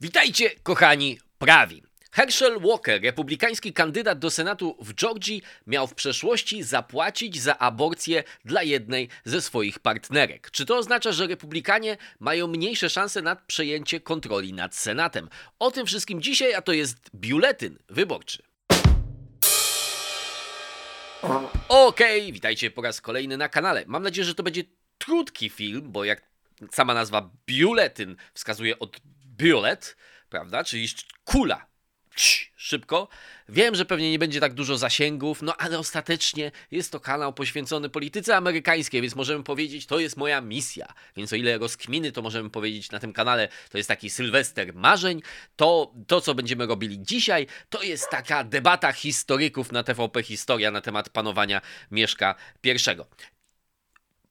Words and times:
Witajcie, 0.00 0.50
kochani 0.62 1.18
prawi. 1.38 1.82
Herschel 2.12 2.60
Walker, 2.60 3.02
republikański 3.02 3.72
kandydat 3.72 4.18
do 4.18 4.30
Senatu 4.30 4.76
w 4.80 4.94
Georgii, 4.94 5.42
miał 5.66 5.86
w 5.86 5.94
przeszłości 5.94 6.62
zapłacić 6.62 7.40
za 7.40 7.58
aborcję 7.58 8.24
dla 8.44 8.62
jednej 8.62 9.08
ze 9.24 9.42
swoich 9.42 9.78
partnerek. 9.78 10.50
Czy 10.50 10.66
to 10.66 10.76
oznacza, 10.76 11.12
że 11.12 11.26
republikanie 11.26 11.96
mają 12.20 12.46
mniejsze 12.46 12.90
szanse 12.90 13.22
na 13.22 13.36
przejęcie 13.36 14.00
kontroli 14.00 14.52
nad 14.52 14.74
Senatem? 14.74 15.28
O 15.58 15.70
tym 15.70 15.86
wszystkim 15.86 16.22
dzisiaj, 16.22 16.54
a 16.54 16.62
to 16.62 16.72
jest 16.72 17.10
biuletyn 17.14 17.78
wyborczy. 17.88 18.42
Okej, 21.68 22.20
okay, 22.20 22.32
witajcie 22.32 22.70
po 22.70 22.82
raz 22.82 23.00
kolejny 23.00 23.36
na 23.36 23.48
kanale. 23.48 23.84
Mam 23.86 24.02
nadzieję, 24.02 24.24
że 24.24 24.34
to 24.34 24.42
będzie 24.42 24.64
krótki 24.98 25.50
film, 25.50 25.92
bo 25.92 26.04
jak 26.04 26.22
sama 26.70 26.94
nazwa 26.94 27.30
biuletyn 27.46 28.16
wskazuje 28.34 28.78
od 28.78 29.00
bullet, 29.38 29.96
prawda, 30.28 30.64
czyli 30.64 30.88
kula. 31.24 31.68
Szybko. 32.56 33.08
Wiem, 33.48 33.74
że 33.74 33.84
pewnie 33.84 34.10
nie 34.10 34.18
będzie 34.18 34.40
tak 34.40 34.54
dużo 34.54 34.78
zasięgów, 34.78 35.42
no 35.42 35.56
ale 35.56 35.78
ostatecznie 35.78 36.52
jest 36.70 36.92
to 36.92 37.00
kanał 37.00 37.32
poświęcony 37.32 37.88
polityce 37.88 38.36
amerykańskiej, 38.36 39.02
więc 39.02 39.14
możemy 39.14 39.44
powiedzieć, 39.44 39.86
to 39.86 39.98
jest 39.98 40.16
moja 40.16 40.40
misja. 40.40 40.86
Więc 41.16 41.32
o 41.32 41.36
ile 41.36 41.58
rozkminy, 41.58 42.12
to 42.12 42.22
możemy 42.22 42.50
powiedzieć 42.50 42.90
na 42.90 42.98
tym 42.98 43.12
kanale, 43.12 43.48
to 43.70 43.78
jest 43.78 43.88
taki 43.88 44.10
sylwester 44.10 44.74
marzeń, 44.74 45.22
to 45.56 45.92
to, 46.06 46.20
co 46.20 46.34
będziemy 46.34 46.66
robili 46.66 47.02
dzisiaj, 47.02 47.46
to 47.68 47.82
jest 47.82 48.10
taka 48.10 48.44
debata 48.44 48.92
historyków 48.92 49.72
na 49.72 49.82
TVP 49.82 50.22
Historia 50.22 50.70
na 50.70 50.80
temat 50.80 51.08
panowania 51.08 51.60
Mieszka 51.90 52.34
I. 52.64 53.37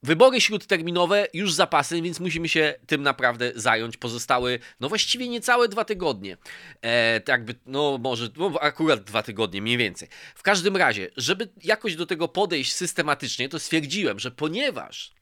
Wybory 0.04 0.42
śródterminowe 0.42 1.28
już 1.34 1.54
zapasy, 1.54 2.02
więc 2.02 2.20
musimy 2.20 2.50
się 2.50 2.76
tym 2.88 3.04
naprawdę 3.04 3.52
zająć. 3.56 3.98
Pozostały, 3.98 4.60
no 4.80 4.90
właściwie 4.90 5.28
niecałe 5.28 5.68
dwa 5.68 5.86
tygodnie. 5.86 6.38
E, 6.82 7.22
tak 7.22 7.46
by, 7.46 7.56
no 7.66 7.98
może, 7.98 8.30
no 8.38 8.52
akurat 8.62 9.04
dwa 9.04 9.24
tygodnie, 9.24 9.62
mniej 9.62 9.78
więcej. 9.78 10.08
W 10.36 10.44
każdym 10.44 10.78
razie, 10.78 11.10
żeby 11.18 11.50
jakoś 11.64 11.96
do 11.96 12.06
tego 12.06 12.28
podejść 12.28 12.74
systematycznie, 12.74 13.50
to 13.50 13.60
stwierdziłem, 13.60 14.20
że 14.20 14.32
ponieważ 14.32 15.17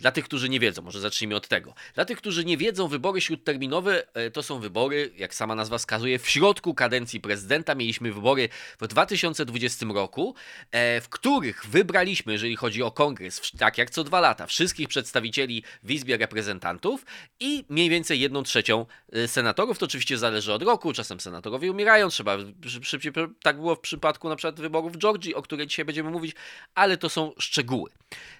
dla 0.00 0.12
tych, 0.12 0.24
którzy 0.24 0.48
nie 0.48 0.60
wiedzą, 0.60 0.82
może 0.82 1.00
zacznijmy 1.00 1.36
od 1.36 1.48
tego. 1.48 1.74
Dla 1.94 2.04
tych, 2.04 2.18
którzy 2.18 2.44
nie 2.44 2.56
wiedzą, 2.56 2.88
wybory 2.88 3.20
śródterminowe 3.20 4.14
e, 4.14 4.30
to 4.30 4.42
są 4.42 4.58
wybory, 4.58 5.10
jak 5.16 5.34
sama 5.34 5.54
nazwa 5.54 5.78
wskazuje, 5.78 6.18
w 6.18 6.28
środku 6.28 6.74
kadencji 6.74 7.20
prezydenta. 7.20 7.74
Mieliśmy 7.74 8.12
wybory 8.12 8.48
w 8.80 8.86
2020 8.86 9.86
roku, 9.94 10.34
e, 10.70 11.00
w 11.00 11.08
których 11.08 11.66
wybraliśmy, 11.66 12.32
jeżeli 12.32 12.56
chodzi 12.56 12.82
o 12.82 12.90
kongres, 12.90 13.42
tak 13.58 13.78
jak 13.78 13.90
co 13.90 14.04
dwa 14.04 14.20
lata, 14.20 14.46
wszystkich 14.46 14.88
przedstawicieli 14.88 15.62
w 15.82 15.90
Izbie 15.90 16.16
Reprezentantów 16.16 17.06
i 17.40 17.64
mniej 17.68 17.88
więcej 17.88 18.20
jedną 18.20 18.42
trzecią 18.42 18.86
e, 19.12 19.28
senatorów. 19.28 19.78
To 19.78 19.86
oczywiście 19.86 20.18
zależy 20.18 20.52
od 20.52 20.62
roku, 20.62 20.92
czasem 20.92 21.20
senatorowie 21.20 21.70
umierają, 21.70 22.08
trzeba 22.08 22.36
szybciej, 22.82 23.12
tak 23.42 23.56
było 23.56 23.74
w 23.74 23.80
przypadku 23.80 24.28
na 24.28 24.36
przykład 24.36 24.60
wyborów 24.60 24.92
w 24.92 24.98
Georgii, 24.98 25.34
o 25.34 25.42
której 25.42 25.66
dzisiaj 25.66 25.84
będziemy 25.84 26.10
mówić, 26.10 26.36
ale 26.74 26.96
to 26.96 27.08
są 27.08 27.32
szczegóły. 27.38 27.90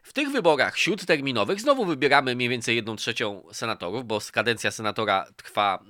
W 0.03 0.13
tych 0.13 0.31
wyborach 0.31 0.79
śródterminowych 0.79 1.50
Znowu 1.59 1.85
wybieramy 1.85 2.37
mniej 2.37 2.49
więcej 2.49 2.77
jedną 2.77 2.97
trzecią 2.97 3.43
senatorów, 3.53 4.05
bo 4.05 4.21
kadencja 4.33 4.71
senatora 4.71 5.27
trwa 5.37 5.85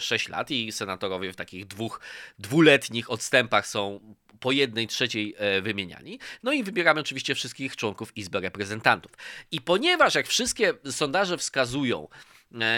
6 0.00 0.28
e, 0.28 0.32
lat 0.32 0.50
i 0.50 0.72
senatorowie 0.72 1.32
w 1.32 1.36
takich 1.36 1.66
dwóch, 1.66 2.00
dwuletnich 2.38 3.10
odstępach 3.10 3.66
są 3.66 4.00
po 4.40 4.52
jednej 4.52 4.86
trzeciej 4.86 5.34
e, 5.38 5.62
wymieniani. 5.62 6.18
No 6.42 6.52
i 6.52 6.64
wybieramy 6.64 7.00
oczywiście 7.00 7.34
wszystkich 7.34 7.76
członków 7.76 8.16
Izby 8.16 8.40
Reprezentantów. 8.40 9.12
I 9.52 9.60
ponieważ, 9.60 10.14
jak 10.14 10.26
wszystkie 10.26 10.74
sondaże 10.90 11.38
wskazują, 11.38 12.08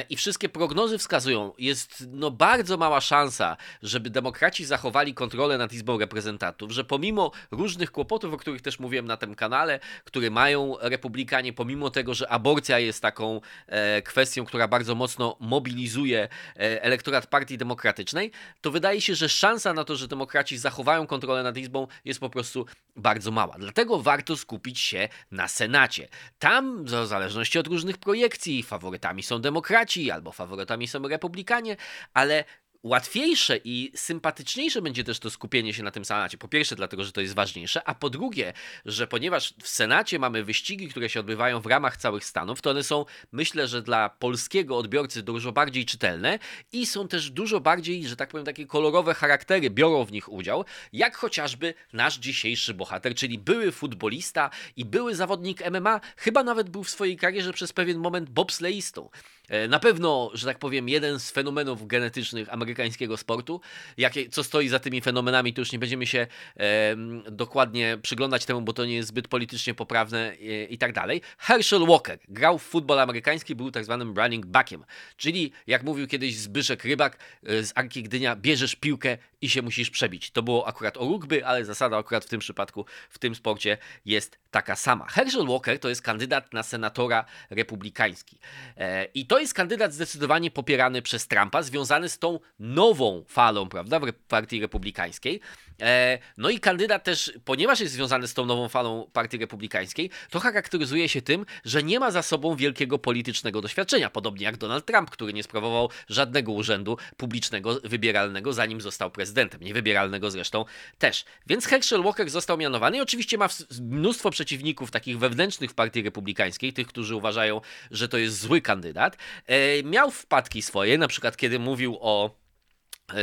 i 0.08 0.16
wszystkie 0.16 0.48
prognozy 0.48 0.98
wskazują, 0.98 1.52
jest 1.58 2.06
no 2.10 2.30
bardzo 2.30 2.76
mała 2.76 3.00
szansa, 3.00 3.56
żeby 3.82 4.10
demokraci 4.10 4.64
zachowali 4.64 5.14
kontrolę 5.14 5.58
nad 5.58 5.72
Izbą 5.72 5.98
Reprezentantów, 5.98 6.72
że 6.72 6.84
pomimo 6.84 7.30
różnych 7.50 7.92
kłopotów, 7.92 8.34
o 8.34 8.36
których 8.36 8.62
też 8.62 8.80
mówiłem 8.80 9.06
na 9.06 9.16
tym 9.16 9.34
kanale, 9.34 9.80
które 10.04 10.30
mają 10.30 10.76
republikanie, 10.80 11.52
pomimo 11.52 11.90
tego, 11.90 12.14
że 12.14 12.28
aborcja 12.28 12.78
jest 12.78 13.02
taką 13.02 13.40
e, 13.66 14.02
kwestią, 14.02 14.44
która 14.44 14.68
bardzo 14.68 14.94
mocno 14.94 15.36
mobilizuje 15.40 16.28
e, 16.56 16.82
elektorat 16.82 17.26
Partii 17.26 17.58
Demokratycznej, 17.58 18.30
to 18.60 18.70
wydaje 18.70 19.00
się, 19.00 19.14
że 19.14 19.28
szansa 19.28 19.72
na 19.72 19.84
to, 19.84 19.96
że 19.96 20.08
demokraci 20.08 20.58
zachowają 20.58 21.06
kontrolę 21.06 21.42
nad 21.42 21.56
Izbą 21.56 21.86
jest 22.04 22.20
po 22.20 22.30
prostu 22.30 22.66
bardzo 22.96 23.30
mała. 23.30 23.56
Dlatego 23.58 24.02
warto 24.02 24.36
skupić 24.36 24.80
się 24.80 25.08
na 25.30 25.48
Senacie. 25.48 26.08
Tam, 26.38 26.84
w 26.84 27.06
zależności 27.06 27.58
od 27.58 27.66
różnych 27.66 27.98
projekcji, 27.98 28.62
faworytami 28.62 29.22
są 29.22 29.40
demokraci, 29.40 29.61
demokraci 29.62 30.10
albo 30.10 30.32
faworytami 30.32 30.88
są 30.88 31.08
republikanie, 31.08 31.76
ale 32.14 32.44
łatwiejsze 32.82 33.58
i 33.64 33.92
sympatyczniejsze 33.94 34.82
będzie 34.82 35.04
też 35.04 35.18
to 35.18 35.30
skupienie 35.30 35.74
się 35.74 35.82
na 35.82 35.90
tym 35.90 36.04
Senacie. 36.04 36.38
Po 36.38 36.48
pierwsze, 36.48 36.76
dlatego, 36.76 37.04
że 37.04 37.12
to 37.12 37.20
jest 37.20 37.34
ważniejsze, 37.34 37.88
a 37.88 37.94
po 37.94 38.10
drugie, 38.10 38.52
że 38.84 39.06
ponieważ 39.06 39.54
w 39.62 39.68
Senacie 39.68 40.18
mamy 40.18 40.44
wyścigi, 40.44 40.88
które 40.88 41.08
się 41.08 41.20
odbywają 41.20 41.60
w 41.60 41.66
ramach 41.66 41.96
całych 41.96 42.24
Stanów, 42.24 42.62
to 42.62 42.70
one 42.70 42.82
są, 42.82 43.04
myślę, 43.32 43.68
że 43.68 43.82
dla 43.82 44.08
polskiego 44.08 44.76
odbiorcy 44.76 45.22
dużo 45.22 45.52
bardziej 45.52 45.84
czytelne 45.84 46.38
i 46.72 46.86
są 46.86 47.08
też 47.08 47.30
dużo 47.30 47.60
bardziej, 47.60 48.08
że 48.08 48.16
tak 48.16 48.28
powiem, 48.28 48.46
takie 48.46 48.66
kolorowe 48.66 49.14
charaktery 49.14 49.70
biorą 49.70 50.04
w 50.04 50.12
nich 50.12 50.32
udział, 50.32 50.64
jak 50.92 51.16
chociażby 51.16 51.74
nasz 51.92 52.18
dzisiejszy 52.18 52.74
bohater, 52.74 53.14
czyli 53.14 53.38
były 53.38 53.72
futbolista 53.72 54.50
i 54.76 54.84
były 54.84 55.14
zawodnik 55.14 55.70
MMA, 55.70 56.00
chyba 56.16 56.42
nawet 56.42 56.70
był 56.70 56.84
w 56.84 56.90
swojej 56.90 57.16
karierze 57.16 57.52
przez 57.52 57.72
pewien 57.72 57.98
moment 57.98 58.30
bobsleistą. 58.30 59.08
E, 59.48 59.68
na 59.68 59.78
pewno, 59.78 60.30
że 60.34 60.46
tak 60.46 60.58
powiem, 60.58 60.88
jeden 60.88 61.20
z 61.20 61.30
fenomenów 61.30 61.86
genetycznych 61.86 62.52
amerykańskiego 62.52 63.16
sportu. 63.16 63.60
Jakie, 63.96 64.28
co 64.28 64.44
stoi 64.44 64.68
za 64.68 64.78
tymi 64.78 65.00
fenomenami, 65.00 65.54
to 65.54 65.60
już 65.60 65.72
nie 65.72 65.78
będziemy 65.78 66.06
się 66.06 66.26
e, 66.56 66.96
dokładnie 67.30 67.98
przyglądać 68.02 68.44
temu, 68.44 68.62
bo 68.62 68.72
to 68.72 68.84
nie 68.84 68.94
jest 68.94 69.08
zbyt 69.08 69.28
politycznie 69.28 69.74
poprawne 69.74 70.30
e, 70.30 70.64
i 70.64 70.78
tak 70.78 70.92
dalej. 70.92 71.20
Herschel 71.38 71.86
Walker 71.86 72.18
grał 72.28 72.58
w 72.58 72.62
futbol 72.62 73.00
amerykański, 73.00 73.54
był 73.54 73.70
tak 73.70 73.84
zwanym 73.84 74.14
running 74.18 74.46
backiem, 74.46 74.84
czyli 75.16 75.52
jak 75.66 75.82
mówił 75.82 76.06
kiedyś 76.06 76.36
Zbyszek 76.36 76.84
Rybak 76.84 77.18
e, 77.42 77.64
z 77.64 77.72
Arki 77.74 78.02
Gdynia, 78.02 78.36
bierzesz 78.36 78.76
piłkę 78.76 79.18
i 79.40 79.48
się 79.48 79.62
musisz 79.62 79.90
przebić. 79.90 80.30
To 80.30 80.42
było 80.42 80.66
akurat 80.66 80.96
o 80.96 81.00
rugby, 81.00 81.46
ale 81.46 81.64
zasada 81.64 81.98
akurat 81.98 82.24
w 82.24 82.28
tym 82.28 82.40
przypadku, 82.40 82.86
w 83.10 83.18
tym 83.18 83.34
sporcie 83.34 83.78
jest 84.04 84.41
taka 84.52 84.76
sama. 84.76 85.06
Herschel 85.08 85.46
Walker 85.46 85.78
to 85.78 85.88
jest 85.88 86.02
kandydat 86.02 86.52
na 86.52 86.62
senatora 86.62 87.24
republikański. 87.50 88.38
E, 88.76 89.04
I 89.04 89.26
to 89.26 89.38
jest 89.38 89.54
kandydat 89.54 89.94
zdecydowanie 89.94 90.50
popierany 90.50 91.02
przez 91.02 91.28
Trumpa, 91.28 91.62
związany 91.62 92.08
z 92.08 92.18
tą 92.18 92.40
nową 92.58 93.24
falą, 93.28 93.68
prawda, 93.68 94.00
w 94.00 94.12
partii 94.12 94.60
republikańskiej. 94.60 95.40
E, 95.82 96.18
no 96.36 96.50
i 96.50 96.60
kandydat 96.60 97.04
też, 97.04 97.32
ponieważ 97.44 97.80
jest 97.80 97.92
związany 97.92 98.28
z 98.28 98.34
tą 98.34 98.46
nową 98.46 98.68
falą 98.68 99.10
partii 99.12 99.38
republikańskiej, 99.38 100.10
to 100.30 100.40
charakteryzuje 100.40 101.08
się 101.08 101.22
tym, 101.22 101.46
że 101.64 101.82
nie 101.82 102.00
ma 102.00 102.10
za 102.10 102.22
sobą 102.22 102.56
wielkiego 102.56 102.98
politycznego 102.98 103.60
doświadczenia, 103.60 104.10
podobnie 104.10 104.44
jak 104.44 104.56
Donald 104.56 104.86
Trump, 104.86 105.10
który 105.10 105.32
nie 105.32 105.42
sprawował 105.42 105.90
żadnego 106.08 106.52
urzędu 106.52 106.96
publicznego 107.16 107.80
wybieralnego, 107.84 108.52
zanim 108.52 108.80
został 108.80 109.10
prezydentem, 109.10 109.60
niewybieralnego 109.60 110.30
zresztą 110.30 110.64
też. 110.98 111.24
Więc 111.46 111.66
Herschel 111.66 112.02
Walker 112.02 112.30
został 112.30 112.58
mianowany 112.58 112.96
i 112.96 113.00
oczywiście 113.00 113.38
ma 113.38 113.48
mnóstwo 113.80 114.30
przeciwników 114.30 114.90
takich 114.90 115.18
wewnętrznych 115.18 115.70
w 115.70 115.74
partii 115.74 116.02
republikańskiej, 116.02 116.72
tych, 116.72 116.86
którzy 116.86 117.16
uważają, 117.16 117.60
że 117.90 118.08
to 118.08 118.18
jest 118.18 118.40
zły 118.40 118.60
kandydat. 118.60 119.16
E, 119.46 119.82
miał 119.82 120.10
wpadki 120.10 120.62
swoje, 120.62 120.98
na 120.98 121.08
przykład 121.08 121.36
kiedy 121.36 121.58
mówił 121.58 121.98
o 122.00 122.41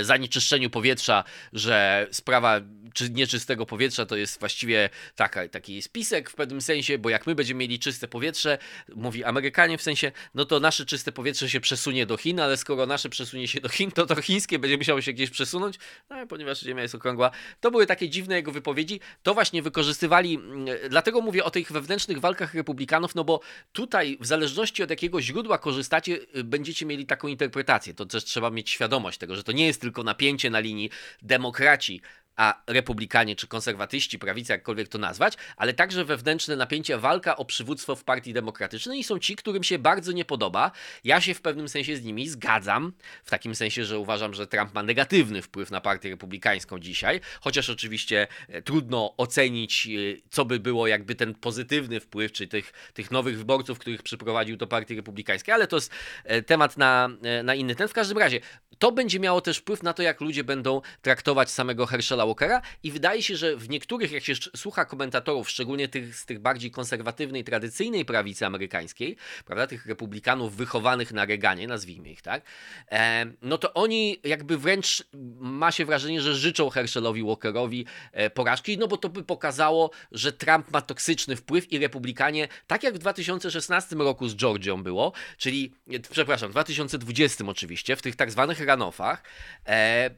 zanieczyszczeniu 0.02 0.70
powietrza, 0.70 1.24
że 1.54 2.08
sprawa 2.12 2.62
czy 2.94 3.10
nieczystego 3.10 3.66
powietrza 3.66 4.06
to 4.06 4.16
jest 4.16 4.40
właściwie 4.40 4.90
taka, 5.16 5.48
taki 5.48 5.82
spisek 5.82 6.30
w 6.30 6.36
pewnym 6.36 6.62
sensie, 6.62 6.98
bo 6.98 7.10
jak 7.10 7.28
my 7.28 7.36
będziemy 7.36 7.60
mieli 7.60 7.80
czyste 7.80 8.08
powietrze, 8.08 8.58
mówi 8.96 9.24
Amerykanie 9.24 9.78
w 9.78 9.82
sensie, 9.82 10.12
no 10.36 10.46
to 10.46 10.60
nasze 10.60 10.86
czyste 10.86 11.12
powietrze 11.12 11.50
się 11.50 11.60
przesunie 11.60 12.06
do 12.06 12.18
Chin, 12.18 12.40
ale 12.40 12.58
skoro 12.58 12.86
nasze 12.86 13.10
przesunie 13.10 13.48
się 13.48 13.62
do 13.62 13.70
Chin, 13.70 13.92
to 13.92 14.06
to 14.06 14.22
chińskie 14.22 14.60
będzie 14.60 14.78
musiało 14.78 15.02
się 15.02 15.14
gdzieś 15.14 15.30
przesunąć, 15.30 15.76
no, 16.10 16.28
ponieważ 16.28 16.60
Ziemia 16.60 16.82
jest 16.82 16.96
okrągła. 16.96 17.32
To 17.60 17.72
były 17.72 17.86
takie 17.86 18.10
dziwne 18.10 18.36
jego 18.36 18.52
wypowiedzi, 18.52 19.00
to 19.24 19.34
właśnie 19.34 19.62
wykorzystywali, 19.62 20.36
mm, 20.36 20.66
dlatego 20.90 21.22
mówię 21.22 21.44
o 21.44 21.52
tych 21.52 21.72
wewnętrznych 21.72 22.20
walkach 22.20 22.54
republikanów, 22.54 23.16
no 23.16 23.24
bo 23.24 23.40
tutaj 23.72 24.18
w 24.22 24.26
zależności 24.26 24.84
od 24.84 24.90
jakiego 24.90 25.22
źródła 25.22 25.58
korzystacie, 25.58 26.20
y, 26.36 26.44
będziecie 26.44 26.86
mieli 26.86 27.06
taką 27.06 27.28
interpretację. 27.28 27.94
To 27.94 28.06
też 28.06 28.24
trzeba 28.24 28.50
mieć 28.50 28.70
świadomość 28.70 29.18
tego, 29.18 29.36
że 29.36 29.44
to 29.44 29.52
nie 29.52 29.68
jest 29.68 29.79
tylko 29.80 30.04
napięcie 30.04 30.50
na 30.50 30.60
linii 30.60 30.90
demokraci 31.22 32.02
a 32.40 32.62
republikanie 32.68 33.36
czy 33.36 33.48
konserwatyści, 33.48 34.20
prawica, 34.20 34.54
jakkolwiek 34.54 34.88
to 34.88 34.98
nazwać, 34.98 35.34
ale 35.58 35.74
także 35.74 36.06
wewnętrzne 36.06 36.56
napięcie, 36.56 36.98
walka 36.98 37.38
o 37.38 37.46
przywództwo 37.46 37.96
w 37.96 38.04
Partii 38.04 38.34
Demokratycznej 38.34 39.00
i 39.00 39.04
są 39.04 39.20
ci, 39.20 39.36
którym 39.36 39.64
się 39.64 39.80
bardzo 39.80 40.12
nie 40.12 40.26
podoba. 40.26 40.72
Ja 41.04 41.22
się 41.22 41.34
w 41.34 41.42
pewnym 41.42 41.70
sensie 41.70 41.96
z 41.96 42.04
nimi 42.04 42.30
zgadzam, 42.30 42.94
w 43.24 43.30
takim 43.30 43.56
sensie, 43.56 43.86
że 43.86 44.00
uważam, 44.00 44.34
że 44.34 44.48
Trump 44.48 44.74
ma 44.74 44.84
negatywny 44.84 45.42
wpływ 45.42 45.72
na 45.72 45.82
Partię 45.82 46.10
Republikańską 46.10 46.80
dzisiaj, 46.80 47.22
chociaż 47.42 47.70
oczywiście 47.70 48.28
e, 48.48 48.62
trudno 48.62 49.14
ocenić, 49.18 49.88
e, 49.88 49.90
co 50.30 50.46
by 50.46 50.60
było, 50.60 50.88
jakby 50.88 51.16
ten 51.16 51.36
pozytywny 51.36 52.00
wpływ, 52.00 52.32
czy 52.32 52.48
tych, 52.48 52.74
tych 52.94 53.12
nowych 53.12 53.38
wyborców, 53.38 53.80
których 53.80 54.04
przyprowadził 54.04 54.58
do 54.58 54.68
Partii 54.68 54.96
Republikańskiej, 54.96 55.54
ale 55.54 55.68
to 55.68 55.76
jest 55.78 55.92
e, 56.24 56.42
temat 56.42 56.78
na, 56.78 57.10
na 57.44 57.56
inny 57.56 57.76
ten. 57.76 57.88
W 57.88 57.94
każdym 57.94 58.18
razie, 58.18 58.40
to 58.80 58.92
będzie 58.92 59.20
miało 59.20 59.42
też 59.42 59.58
wpływ 59.58 59.84
na 59.84 59.94
to, 59.94 60.04
jak 60.04 60.22
ludzie 60.22 60.44
będą 60.44 60.82
traktować 61.02 61.50
samego 61.50 61.86
Herschela 61.86 62.29
Walkera 62.30 62.62
i 62.84 62.92
wydaje 62.92 63.24
się, 63.24 63.36
że 63.38 63.56
w 63.56 63.70
niektórych, 63.70 64.12
jak 64.12 64.24
się 64.24 64.34
słucha 64.56 64.86
komentatorów, 64.86 65.50
szczególnie 65.50 65.88
tych 65.88 66.16
z 66.16 66.26
tych 66.26 66.40
bardziej 66.40 66.72
konserwatywnej, 66.72 67.44
tradycyjnej 67.44 68.06
prawicy 68.06 68.46
amerykańskiej, 68.46 69.18
prawda, 69.46 69.68
tych 69.68 69.86
republikanów 69.86 70.56
wychowanych 70.56 71.12
na 71.12 71.26
Reganie, 71.26 71.68
nazwijmy 71.68 72.10
ich 72.10 72.22
tak, 72.22 72.44
e, 72.92 73.26
no 73.42 73.58
to 73.58 73.74
oni 73.74 74.20
jakby 74.24 74.58
wręcz 74.58 75.04
ma 75.40 75.72
się 75.72 75.86
wrażenie, 75.86 76.22
że 76.22 76.36
życzą 76.36 76.70
Herschelowi 76.70 77.24
Walkerowi 77.24 77.86
e, 78.12 78.30
porażki, 78.30 78.78
no 78.78 78.88
bo 78.88 78.98
to 78.98 79.10
by 79.10 79.24
pokazało, 79.24 79.92
że 80.12 80.34
Trump 80.34 80.72
ma 80.72 80.82
toksyczny 80.82 81.36
wpływ 81.36 81.72
i 81.72 81.80
republikanie, 81.80 82.48
tak 82.68 82.84
jak 82.84 82.96
w 82.96 82.98
2016 82.98 83.96
roku 83.96 84.30
z 84.30 84.36
Georgią 84.36 84.84
było, 84.84 85.14
czyli, 85.38 85.74
przepraszam, 86.12 86.50
w 86.50 86.52
2020 86.52 87.46
oczywiście, 87.48 87.96
w 87.96 88.02
tych 88.02 88.16
tak 88.16 88.32
zwanych 88.32 88.60
runoffach, 88.60 89.24
e, 89.68 90.10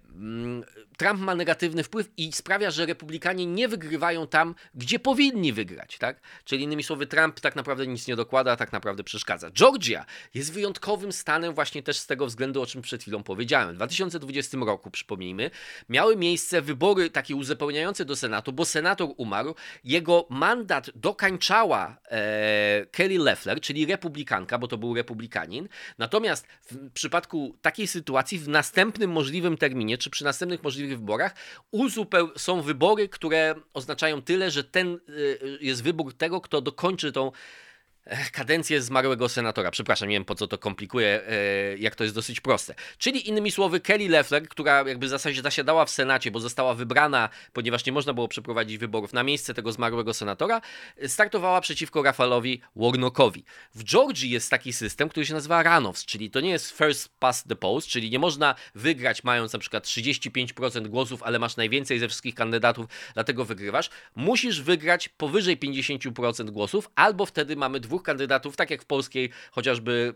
Trump 0.97 1.19
ma 1.19 1.35
negatywny 1.35 1.83
wpływ 1.83 2.00
i 2.17 2.31
sprawia, 2.31 2.71
że 2.71 2.85
republikanie 2.85 3.45
nie 3.45 3.67
wygrywają 3.67 4.27
tam, 4.27 4.55
gdzie 4.75 4.99
powinni 4.99 5.53
wygrać, 5.53 5.97
tak? 5.97 6.21
Czyli 6.45 6.63
innymi 6.63 6.83
słowy, 6.83 7.07
Trump 7.07 7.39
tak 7.39 7.55
naprawdę 7.55 7.87
nic 7.87 8.07
nie 8.07 8.15
dokłada, 8.15 8.55
tak 8.55 8.71
naprawdę 8.71 9.03
przeszkadza. 9.03 9.51
Georgia 9.51 10.05
jest 10.33 10.53
wyjątkowym 10.53 11.11
stanem 11.11 11.53
właśnie 11.53 11.83
też 11.83 11.97
z 11.97 12.07
tego 12.07 12.25
względu, 12.25 12.61
o 12.61 12.65
czym 12.65 12.81
przed 12.81 13.01
chwilą 13.01 13.23
powiedziałem. 13.23 13.73
W 13.73 13.75
2020 13.75 14.57
roku, 14.57 14.91
przypomnijmy, 14.91 15.51
miały 15.89 16.17
miejsce 16.17 16.61
wybory 16.61 17.09
takie 17.09 17.35
uzupełniające 17.35 18.05
do 18.05 18.15
Senatu, 18.15 18.53
bo 18.53 18.65
senator 18.65 19.09
umarł, 19.17 19.55
jego 19.83 20.27
mandat 20.29 20.89
dokańczała 20.95 21.97
e, 22.05 22.85
Kelly 22.91 23.17
Leffler, 23.17 23.61
czyli 23.61 23.85
republikanka, 23.85 24.57
bo 24.57 24.67
to 24.67 24.77
był 24.77 24.95
republikanin. 24.95 25.69
Natomiast 25.97 26.47
w 26.71 26.91
przypadku 26.91 27.57
takiej 27.61 27.87
sytuacji, 27.87 28.39
w 28.39 28.47
następnym 28.47 29.11
możliwym 29.11 29.57
terminie, 29.57 29.97
czy 29.97 30.09
przy 30.09 30.23
następnych 30.23 30.63
możliwych 30.63 30.99
wyborach, 30.99 31.35
uzupeł 31.81 32.29
są 32.37 32.61
wybory, 32.61 33.09
które 33.09 33.55
oznaczają 33.73 34.21
tyle, 34.21 34.51
że 34.51 34.63
ten 34.63 34.99
y, 35.09 35.57
jest 35.61 35.83
wybór 35.83 36.13
tego, 36.13 36.41
kto 36.41 36.61
dokończy 36.61 37.11
tą 37.11 37.31
kadencję 38.31 38.81
zmarłego 38.81 39.29
senatora. 39.29 39.71
Przepraszam, 39.71 40.09
nie 40.09 40.15
wiem 40.15 40.25
po 40.25 40.35
co 40.35 40.47
to 40.47 40.57
komplikuje, 40.57 41.21
e, 41.27 41.77
jak 41.77 41.95
to 41.95 42.03
jest 42.03 42.15
dosyć 42.15 42.41
proste. 42.41 42.75
Czyli 42.97 43.29
innymi 43.29 43.51
słowy, 43.51 43.79
Kelly 43.79 44.09
Leffler, 44.09 44.47
która 44.47 44.83
jakby 44.87 45.05
w 45.05 45.09
zasadzie 45.09 45.41
zasiadała 45.41 45.85
w 45.85 45.89
Senacie, 45.89 46.31
bo 46.31 46.39
została 46.39 46.73
wybrana, 46.73 47.29
ponieważ 47.53 47.85
nie 47.85 47.91
można 47.91 48.13
było 48.13 48.27
przeprowadzić 48.27 48.77
wyborów 48.77 49.13
na 49.13 49.23
miejsce 49.23 49.53
tego 49.53 49.71
zmarłego 49.71 50.13
senatora, 50.13 50.61
startowała 51.07 51.61
przeciwko 51.61 52.03
Rafalowi 52.03 52.61
Warnockowi. 52.75 53.43
W 53.75 53.83
Georgii 53.83 54.29
jest 54.29 54.49
taki 54.49 54.73
system, 54.73 55.09
który 55.09 55.25
się 55.25 55.33
nazywa 55.33 55.63
runoffs, 55.63 56.05
czyli 56.05 56.31
to 56.31 56.39
nie 56.39 56.49
jest 56.49 56.77
first 56.77 57.09
past 57.19 57.47
the 57.47 57.55
post, 57.55 57.87
czyli 57.87 58.09
nie 58.09 58.19
można 58.19 58.55
wygrać 58.75 59.23
mając 59.23 59.53
na 59.53 59.59
przykład 59.59 59.85
35% 59.85 60.87
głosów, 60.87 61.23
ale 61.23 61.39
masz 61.39 61.57
najwięcej 61.57 61.99
ze 61.99 62.07
wszystkich 62.07 62.35
kandydatów, 62.35 62.85
dlatego 63.13 63.45
wygrywasz. 63.45 63.89
Musisz 64.15 64.61
wygrać 64.61 65.09
powyżej 65.09 65.57
50% 65.57 66.49
głosów, 66.49 66.89
albo 66.95 67.25
wtedy 67.25 67.55
mamy 67.55 67.79
kandydatów, 67.99 68.55
tak 68.55 68.69
jak 68.69 68.81
w 68.81 68.85
polskiej 68.85 69.29
chociażby 69.51 70.13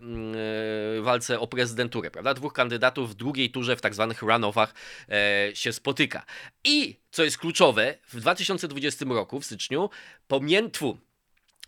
yy, 0.95 1.01
walce 1.01 1.39
o 1.39 1.47
prezydenturę, 1.47 2.11
prawda? 2.11 2.33
Dwóch 2.33 2.53
kandydatów 2.53 3.11
w 3.11 3.13
drugiej 3.13 3.51
turze 3.51 3.75
w 3.75 3.81
tak 3.81 3.93
zwanych 3.93 4.21
runoffach 4.21 4.73
e, 5.09 5.49
się 5.53 5.73
spotyka. 5.73 6.25
I 6.63 6.99
co 7.11 7.23
jest 7.23 7.37
kluczowe, 7.37 7.97
w 8.07 8.19
2020 8.19 9.05
roku, 9.05 9.39
w 9.39 9.45
styczniu, 9.45 9.89
pomiętwu 10.27 10.97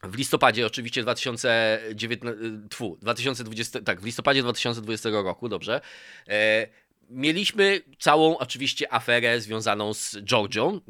w 0.03 0.15
listopadzie 0.15 0.65
oczywiście 0.65 1.01
2019, 1.01 2.41
2020, 3.01 3.81
tak, 3.81 4.01
w 4.01 4.05
listopadzie 4.05 4.41
2020 4.41 5.09
roku, 5.09 5.49
dobrze, 5.49 5.81
e, 6.27 6.67
Mieliśmy 7.09 7.81
całą 7.99 8.37
oczywiście 8.37 8.93
aferę 8.93 9.41
związaną 9.41 9.93
z 9.93 10.17
Georgią, 10.23 10.81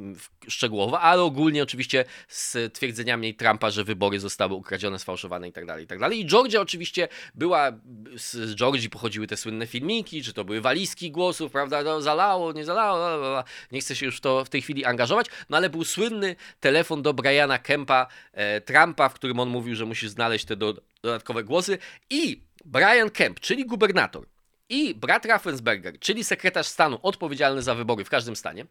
szczegółowo, 0.47 1.01
ale 1.01 1.21
ogólnie 1.21 1.63
oczywiście 1.63 2.05
z 2.27 2.73
twierdzeniami 2.73 3.35
Trumpa, 3.35 3.71
że 3.71 3.83
wybory 3.83 4.19
zostały 4.19 4.53
ukradzione, 4.53 4.99
sfałszowane 4.99 5.47
itd. 5.47 5.67
Tak 5.67 5.79
itd. 5.79 5.99
Tak 5.99 6.13
I 6.13 6.25
Georgia 6.25 6.61
oczywiście 6.61 7.07
była, 7.35 7.71
z 8.15 8.55
Georgii 8.55 8.89
pochodziły 8.89 9.27
te 9.27 9.37
słynne 9.37 9.67
filmiki, 9.67 10.23
czy 10.23 10.33
to 10.33 10.43
były 10.43 10.61
walizki 10.61 11.11
głosów, 11.11 11.51
prawda, 11.51 11.83
no, 11.83 12.01
zalało, 12.01 12.53
nie 12.53 12.65
zalało, 12.65 12.97
bla, 12.97 13.17
bla, 13.17 13.29
bla. 13.29 13.43
nie 13.71 13.79
chcę 13.79 13.95
się 13.95 14.05
już 14.05 14.17
w 14.17 14.21
to 14.21 14.45
w 14.45 14.49
tej 14.49 14.61
chwili 14.61 14.85
angażować, 14.85 15.27
no 15.49 15.57
ale 15.57 15.69
był 15.69 15.83
słynny 15.83 16.35
telefon 16.59 17.01
do 17.01 17.13
Briana 17.13 17.59
Kempa 17.59 18.07
e, 18.33 18.61
Trumpa, 18.61 19.09
w 19.09 19.13
którym 19.13 19.39
on 19.39 19.49
mówił, 19.49 19.75
że 19.75 19.85
musi 19.85 20.09
znaleźć 20.09 20.45
te 20.45 20.55
do, 20.55 20.75
dodatkowe 21.01 21.43
głosy 21.43 21.77
i 22.09 22.41
Brian 22.65 23.09
Kemp, 23.09 23.39
czyli 23.39 23.65
gubernator, 23.65 24.25
i 24.69 24.95
brat 24.95 25.25
Raffensberger, 25.25 25.99
czyli 25.99 26.23
sekretarz 26.23 26.67
stanu 26.67 26.99
odpowiedzialny 27.03 27.61
za 27.61 27.75
wybory 27.75 28.03
w 28.03 28.09
każdym 28.09 28.35
stanie, 28.35 28.65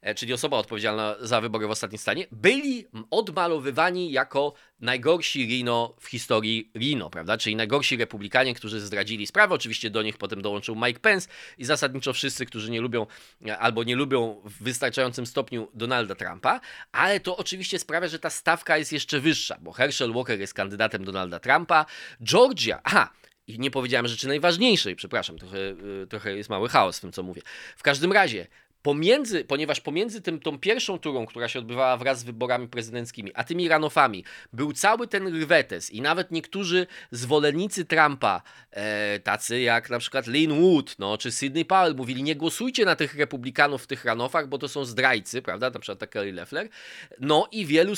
e, 0.00 0.14
czyli 0.14 0.32
osoba 0.32 0.56
odpowiedzialna 0.56 1.16
za 1.20 1.40
wybory 1.40 1.66
w 1.66 1.70
ostatnim 1.70 1.98
stanie, 1.98 2.26
byli 2.32 2.86
odmalowywani 3.10 4.12
jako 4.12 4.54
najgorsi 4.80 5.46
Rino 5.46 5.94
w 6.00 6.06
historii 6.06 6.70
Rino, 6.74 7.10
prawda? 7.10 7.38
Czyli 7.38 7.56
najgorsi 7.56 7.96
republikanie, 7.96 8.54
którzy 8.54 8.80
zdradzili 8.80 9.26
sprawę. 9.26 9.54
Oczywiście 9.54 9.90
do 9.90 10.02
nich 10.02 10.18
potem 10.18 10.42
dołączył 10.42 10.76
Mike 10.76 11.00
Pence 11.00 11.28
i 11.58 11.64
zasadniczo 11.64 12.12
wszyscy, 12.12 12.46
którzy 12.46 12.70
nie 12.70 12.80
lubią 12.80 13.06
e, 13.46 13.58
albo 13.58 13.84
nie 13.84 13.96
lubią 13.96 14.40
w 14.44 14.62
wystarczającym 14.62 15.26
stopniu 15.26 15.68
Donalda 15.74 16.14
Trumpa, 16.14 16.60
ale 16.92 17.20
to 17.20 17.36
oczywiście 17.36 17.78
sprawia, 17.78 18.08
że 18.08 18.18
ta 18.18 18.30
stawka 18.30 18.78
jest 18.78 18.92
jeszcze 18.92 19.20
wyższa, 19.20 19.58
bo 19.60 19.72
Herschel 19.72 20.12
Walker 20.12 20.40
jest 20.40 20.54
kandydatem 20.54 21.04
Donalda 21.04 21.40
Trumpa, 21.40 21.86
Georgia, 22.22 22.80
aha, 22.84 23.10
i 23.48 23.58
nie 23.58 23.70
powiedziałem 23.70 24.08
rzeczy 24.08 24.28
najważniejszej, 24.28 24.96
przepraszam, 24.96 25.38
trochę, 25.38 25.58
y, 26.02 26.06
trochę 26.08 26.36
jest 26.36 26.50
mały 26.50 26.68
chaos 26.68 26.98
w 26.98 27.00
tym, 27.00 27.12
co 27.12 27.22
mówię. 27.22 27.42
W 27.76 27.82
każdym 27.82 28.12
razie, 28.12 28.46
pomiędzy, 28.82 29.44
ponieważ 29.44 29.80
pomiędzy 29.80 30.22
tym, 30.22 30.40
tą 30.40 30.58
pierwszą 30.58 30.98
turą, 30.98 31.26
która 31.26 31.48
się 31.48 31.58
odbywała 31.58 31.96
wraz 31.96 32.18
z 32.18 32.24
wyborami 32.24 32.68
prezydenckimi, 32.68 33.30
a 33.34 33.44
tymi 33.44 33.68
ranofami, 33.68 34.24
był 34.52 34.72
cały 34.72 35.08
ten 35.08 35.42
rwetes 35.42 35.90
i 35.90 36.00
nawet 36.00 36.30
niektórzy 36.30 36.86
zwolennicy 37.10 37.84
Trumpa, 37.84 38.42
e, 38.70 39.20
tacy 39.20 39.60
jak 39.60 39.90
na 39.90 39.98
przykład 39.98 40.26
Lynn 40.26 40.60
Wood, 40.60 40.98
no, 40.98 41.18
czy 41.18 41.32
Sidney 41.32 41.64
Powell, 41.64 41.94
mówili, 41.94 42.22
nie 42.22 42.36
głosujcie 42.36 42.84
na 42.84 42.96
tych 42.96 43.16
republikanów 43.16 43.82
w 43.82 43.86
tych 43.86 44.04
ranofach, 44.04 44.48
bo 44.48 44.58
to 44.58 44.68
są 44.68 44.84
zdrajcy, 44.84 45.42
prawda, 45.42 45.70
na 45.70 45.80
przykład 45.80 46.10
Kelly 46.10 46.32
Leffler. 46.32 46.68
No 47.20 47.48
i 47.52 47.66
wielu, 47.66 47.92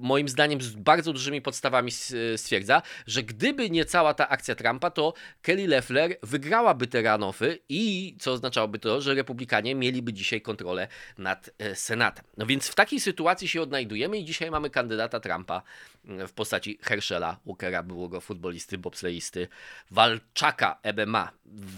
moim 0.00 0.28
zdaniem, 0.28 0.62
z 0.62 0.74
bardzo 0.74 1.12
dużymi 1.12 1.42
podstawami 1.42 1.90
stwierdza, 2.36 2.82
że 3.06 3.22
gdyby 3.22 3.70
nie 3.70 3.84
cała 3.84 4.14
ta 4.14 4.28
akcja 4.28 4.54
Trumpa, 4.54 4.90
to 4.90 5.14
Kelly 5.42 5.68
Leffler 5.68 6.16
wygrałaby 6.22 6.86
te 6.86 7.02
ranofy 7.02 7.58
i 7.68 8.16
co 8.20 8.32
oznaczałoby 8.32 8.78
to, 8.78 9.00
że 9.00 9.14
republikanie 9.14 9.74
mieli 9.74 9.93
mieliby 9.94 10.12
dzisiaj 10.12 10.40
kontrolę 10.40 10.88
nad 11.18 11.50
e, 11.58 11.74
Senatem. 11.74 12.24
No 12.36 12.46
więc 12.46 12.68
w 12.68 12.74
takiej 12.74 13.00
sytuacji 13.00 13.48
się 13.48 13.62
odnajdujemy 13.62 14.18
i 14.18 14.24
dzisiaj 14.24 14.50
mamy 14.50 14.70
kandydata 14.70 15.20
Trumpa 15.20 15.62
mm, 16.04 16.28
w 16.28 16.32
postaci 16.32 16.78
Herschela 16.82 17.38
Walkera, 17.46 17.82
byłego 17.82 18.20
futbolisty, 18.20 18.78
bobsleisty, 18.78 19.48
walczaka 19.90 20.78
MMA, 20.96 21.32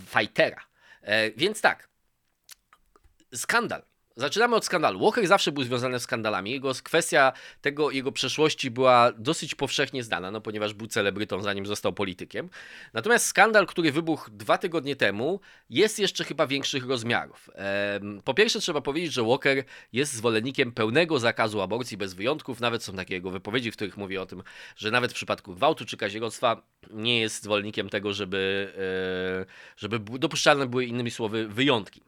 fightera. 0.06 0.60
E, 1.02 1.30
więc 1.30 1.60
tak, 1.60 1.88
skandal 3.34 3.82
Zaczynamy 4.18 4.56
od 4.56 4.64
skandalu. 4.64 5.00
Walker 5.00 5.26
zawsze 5.26 5.52
był 5.52 5.64
związany 5.64 5.98
z 5.98 6.02
skandalami. 6.02 6.50
Jego 6.50 6.72
kwestia 6.82 7.32
tego, 7.60 7.90
jego 7.90 8.12
przeszłości 8.12 8.70
była 8.70 9.12
dosyć 9.12 9.54
powszechnie 9.54 10.02
znana, 10.02 10.30
no, 10.30 10.40
ponieważ 10.40 10.74
był 10.74 10.86
celebrytą, 10.86 11.42
zanim 11.42 11.66
został 11.66 11.92
politykiem. 11.92 12.48
Natomiast 12.92 13.26
skandal, 13.26 13.66
który 13.66 13.92
wybuchł 13.92 14.30
dwa 14.30 14.58
tygodnie 14.58 14.96
temu, 14.96 15.40
jest 15.70 15.98
jeszcze 15.98 16.24
chyba 16.24 16.46
większych 16.46 16.86
rozmiarów. 16.86 17.50
Po 18.24 18.34
pierwsze, 18.34 18.60
trzeba 18.60 18.80
powiedzieć, 18.80 19.12
że 19.12 19.22
Walker 19.22 19.64
jest 19.92 20.12
zwolennikiem 20.12 20.72
pełnego 20.72 21.18
zakazu 21.18 21.60
aborcji 21.60 21.96
bez 21.96 22.14
wyjątków. 22.14 22.60
Nawet 22.60 22.84
są 22.84 22.92
takie 22.96 23.14
jego 23.14 23.30
wypowiedzi, 23.30 23.70
w 23.70 23.76
których 23.76 23.96
mówi 23.96 24.18
o 24.18 24.26
tym, 24.26 24.42
że 24.76 24.90
nawet 24.90 25.12
w 25.12 25.14
przypadku 25.14 25.54
gwałtu 25.54 25.84
czy 25.84 25.96
kazirodztwa 25.96 26.62
nie 26.90 27.20
jest 27.20 27.42
zwolennikiem 27.42 27.88
tego, 27.88 28.12
żeby, 28.12 28.72
e, 29.42 29.46
żeby 29.76 30.18
dopuszczalne 30.18 30.66
były 30.66 30.84
innymi 30.84 31.10
słowy 31.10 31.48
wyjątki. 31.48 32.02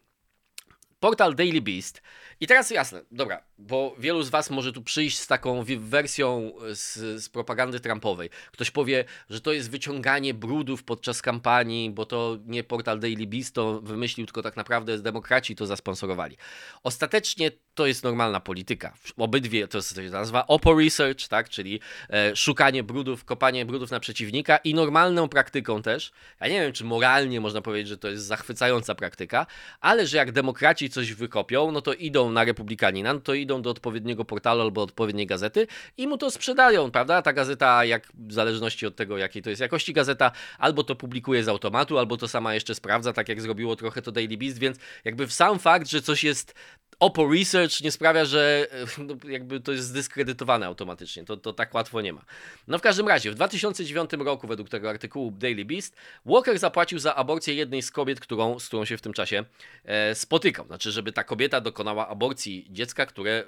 Portal 1.00 1.34
Daily 1.34 1.60
Beast. 1.60 2.02
I 2.40 2.46
teraz 2.46 2.70
jasne, 2.70 3.02
dobra, 3.10 3.42
bo 3.58 3.96
wielu 3.98 4.22
z 4.22 4.30
Was 4.30 4.50
może 4.50 4.72
tu 4.72 4.82
przyjść 4.82 5.18
z 5.18 5.26
taką 5.26 5.64
wersją 5.78 6.52
z, 6.74 6.94
z, 7.22 7.28
propagandy 7.28 7.80
Trumpowej. 7.80 8.30
Ktoś 8.52 8.70
powie, 8.70 9.04
że 9.30 9.40
to 9.40 9.52
jest 9.52 9.70
wyciąganie 9.70 10.34
brudów 10.34 10.84
podczas 10.84 11.22
kampanii, 11.22 11.90
bo 11.90 12.06
to 12.06 12.38
nie 12.46 12.64
portal 12.64 13.00
Daily 13.00 13.26
Beast 13.26 13.54
to 13.54 13.80
wymyślił, 13.80 14.26
tylko 14.26 14.42
tak 14.42 14.56
naprawdę 14.56 14.98
demokraci 14.98 15.56
to 15.56 15.66
zasponsorowali. 15.66 16.36
Ostatecznie 16.82 17.50
to 17.74 17.86
jest 17.86 18.04
normalna 18.04 18.40
polityka. 18.40 18.94
Obydwie 19.16 19.68
to 19.68 19.82
się 19.82 20.02
nazywa 20.02 20.46
Oppo 20.46 20.78
Research, 20.78 21.28
tak, 21.28 21.48
czyli 21.48 21.80
e, 22.10 22.36
szukanie 22.36 22.82
brudów, 22.82 23.24
kopanie 23.24 23.66
brudów 23.66 23.90
na 23.90 24.00
przeciwnika 24.00 24.56
i 24.56 24.74
normalną 24.74 25.28
praktyką 25.28 25.82
też. 25.82 26.12
Ja 26.40 26.48
nie 26.48 26.60
wiem, 26.60 26.72
czy 26.72 26.84
moralnie 26.84 27.40
można 27.40 27.60
powiedzieć, 27.62 27.88
że 27.88 27.98
to 27.98 28.08
jest 28.08 28.24
zachwycająca 28.24 28.94
praktyka, 28.94 29.46
ale 29.80 30.06
że 30.06 30.16
jak 30.16 30.32
demokraci 30.32 30.87
coś 30.90 31.12
wykopią, 31.12 31.72
no 31.72 31.80
to 31.80 31.94
idą 31.94 32.32
na 32.32 32.44
republikanina, 32.44 33.14
no 33.14 33.20
to 33.20 33.34
idą 33.34 33.62
do 33.62 33.70
odpowiedniego 33.70 34.24
portalu 34.24 34.60
albo 34.60 34.82
odpowiedniej 34.82 35.26
gazety 35.26 35.66
i 35.96 36.06
mu 36.06 36.18
to 36.18 36.30
sprzedają, 36.30 36.90
prawda? 36.90 37.22
Ta 37.22 37.32
gazeta, 37.32 37.84
jak 37.84 38.12
w 38.14 38.32
zależności 38.32 38.86
od 38.86 38.96
tego, 38.96 39.18
jakiej 39.18 39.42
to 39.42 39.50
jest 39.50 39.60
jakości 39.60 39.92
gazeta, 39.92 40.32
albo 40.58 40.84
to 40.84 40.96
publikuje 40.96 41.44
z 41.44 41.48
automatu, 41.48 41.98
albo 41.98 42.16
to 42.16 42.28
sama 42.28 42.54
jeszcze 42.54 42.74
sprawdza, 42.74 43.12
tak 43.12 43.28
jak 43.28 43.40
zrobiło 43.40 43.76
trochę 43.76 44.02
to 44.02 44.12
Daily 44.12 44.36
Beast, 44.36 44.58
więc 44.58 44.78
jakby 45.04 45.26
w 45.26 45.32
sam 45.32 45.58
fakt, 45.58 45.88
że 45.88 46.02
coś 46.02 46.24
jest 46.24 46.54
Oppo 47.00 47.28
Research 47.32 47.80
nie 47.80 47.90
sprawia, 47.90 48.24
że 48.24 48.66
no, 48.98 49.14
jakby 49.28 49.60
to 49.60 49.72
jest 49.72 49.84
zdyskredytowane 49.84 50.66
automatycznie. 50.66 51.24
To, 51.24 51.36
to 51.36 51.52
tak 51.52 51.74
łatwo 51.74 52.00
nie 52.00 52.12
ma. 52.12 52.24
No 52.68 52.78
w 52.78 52.82
każdym 52.82 53.08
razie, 53.08 53.30
w 53.30 53.34
2009 53.34 54.10
roku, 54.12 54.46
według 54.46 54.68
tego 54.68 54.90
artykułu 54.90 55.30
Daily 55.30 55.64
Beast, 55.64 55.96
Walker 56.26 56.58
zapłacił 56.58 56.98
za 56.98 57.14
aborcję 57.14 57.54
jednej 57.54 57.82
z 57.82 57.90
kobiet, 57.90 58.20
którą, 58.20 58.58
z 58.58 58.68
którą 58.68 58.84
się 58.84 58.96
w 58.96 59.00
tym 59.00 59.12
czasie 59.12 59.44
e, 59.84 60.14
spotykał. 60.14 60.66
Znaczy, 60.66 60.92
żeby 60.92 61.12
ta 61.12 61.24
kobieta 61.24 61.60
dokonała 61.60 62.08
aborcji 62.08 62.66
dziecka, 62.70 63.06
które 63.06 63.44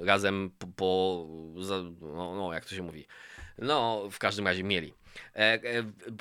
y, 0.00 0.04
razem 0.04 0.50
po, 0.58 0.66
po 0.66 1.26
za, 1.62 1.76
no, 2.00 2.34
no, 2.34 2.52
jak 2.52 2.64
to 2.64 2.74
się 2.74 2.82
mówi, 2.82 3.06
no 3.58 4.08
w 4.10 4.18
każdym 4.18 4.46
razie 4.46 4.64
mieli. 4.64 4.92
E, 5.36 5.38
e, 5.38 5.60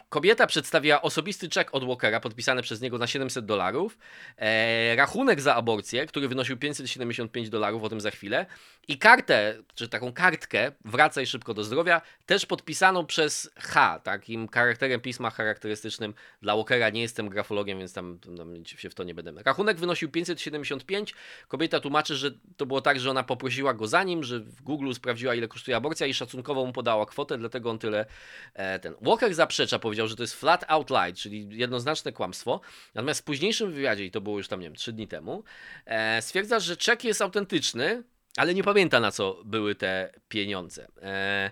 kobieta 0.09 0.47
przedstawiła 0.47 1.01
osobisty 1.01 1.49
czek 1.49 1.69
od 1.71 1.87
Walkera 1.87 2.19
podpisany 2.19 2.61
przez 2.61 2.81
niego 2.81 2.97
na 2.97 3.07
700 3.07 3.45
dolarów, 3.45 3.97
e, 4.37 4.95
rachunek 4.95 5.41
za 5.41 5.55
aborcję, 5.55 6.05
który 6.05 6.27
wynosił 6.27 6.57
575 6.57 7.49
dolarów, 7.49 7.83
o 7.83 7.89
tym 7.89 8.01
za 8.01 8.11
chwilę, 8.11 8.45
i 8.87 8.97
kartę, 8.97 9.57
czy 9.75 9.89
taką 9.89 10.13
kartkę, 10.13 10.71
wracaj 10.85 11.27
szybko 11.27 11.53
do 11.53 11.63
zdrowia, 11.63 12.01
też 12.25 12.45
podpisaną 12.45 13.05
przez 13.05 13.51
H, 13.57 13.99
takim 14.03 14.47
charakterem 14.47 15.01
pisma 15.01 15.29
charakterystycznym 15.29 16.13
dla 16.41 16.55
Walkera. 16.55 16.89
Nie 16.89 17.01
jestem 17.01 17.29
grafologiem, 17.29 17.79
więc 17.79 17.93
tam, 17.93 18.19
tam 18.37 18.65
się 18.65 18.89
w 18.89 18.95
to 18.95 19.03
nie 19.03 19.13
będę. 19.13 19.43
Rachunek 19.45 19.77
wynosił 19.77 20.11
575. 20.11 21.13
Kobieta 21.47 21.79
tłumaczy, 21.79 22.15
że 22.15 22.31
to 22.57 22.65
było 22.65 22.81
tak, 22.81 22.99
że 22.99 23.11
ona 23.11 23.23
poprosiła 23.23 23.73
go 23.73 23.87
za 23.87 24.03
nim, 24.03 24.23
że 24.23 24.39
w 24.39 24.61
Google 24.61 24.93
sprawdziła, 24.93 25.35
ile 25.35 25.47
kosztuje 25.47 25.77
aborcja 25.77 26.07
i 26.07 26.13
szacunkowo 26.13 26.65
mu 26.65 26.73
podała 26.73 27.05
kwotę, 27.05 27.26
dlatego 27.37 27.69
on 27.69 27.79
tyle 27.79 28.05
e, 28.53 28.79
ten. 28.79 28.93
Walker 29.01 29.33
zaprzecza, 29.33 29.79
powiedział, 29.79 30.07
że 30.07 30.15
to 30.15 30.23
jest 30.23 30.33
flat 30.33 30.65
out 30.67 30.89
lie, 30.89 31.13
czyli 31.13 31.47
jednoznaczne 31.51 32.11
kłamstwo. 32.11 32.61
Natomiast 32.95 33.19
w 33.19 33.23
późniejszym 33.23 33.71
wywiadzie, 33.71 34.05
i 34.05 34.11
to 34.11 34.21
było 34.21 34.37
już 34.37 34.47
tam, 34.47 34.59
nie 34.59 34.67
wiem, 34.67 34.75
trzy 34.75 34.93
dni 34.93 35.07
temu, 35.07 35.43
e, 35.85 36.21
stwierdza, 36.21 36.59
że 36.59 36.77
czek 36.77 37.03
jest 37.03 37.21
autentyczny, 37.21 38.03
ale 38.37 38.53
nie 38.53 38.63
pamięta 38.63 38.99
na 38.99 39.11
co 39.11 39.41
były 39.45 39.75
te 39.75 40.13
pieniądze. 40.29 40.87
E, 41.01 41.51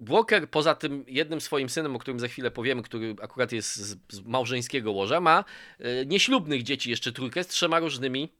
Walker, 0.00 0.50
poza 0.50 0.74
tym 0.74 1.04
jednym 1.08 1.40
swoim 1.40 1.68
synem, 1.68 1.96
o 1.96 1.98
którym 1.98 2.20
za 2.20 2.28
chwilę 2.28 2.50
powiemy, 2.50 2.82
który 2.82 3.14
akurat 3.22 3.52
jest 3.52 3.76
z, 3.76 3.96
małżeńskiego 4.24 4.92
łoża, 4.92 5.20
ma 5.20 5.44
nieślubnych 6.06 6.62
dzieci, 6.62 6.90
jeszcze 6.90 7.12
trójkę 7.12 7.44
z 7.44 7.46
trzema 7.46 7.78
różnymi 7.78 8.32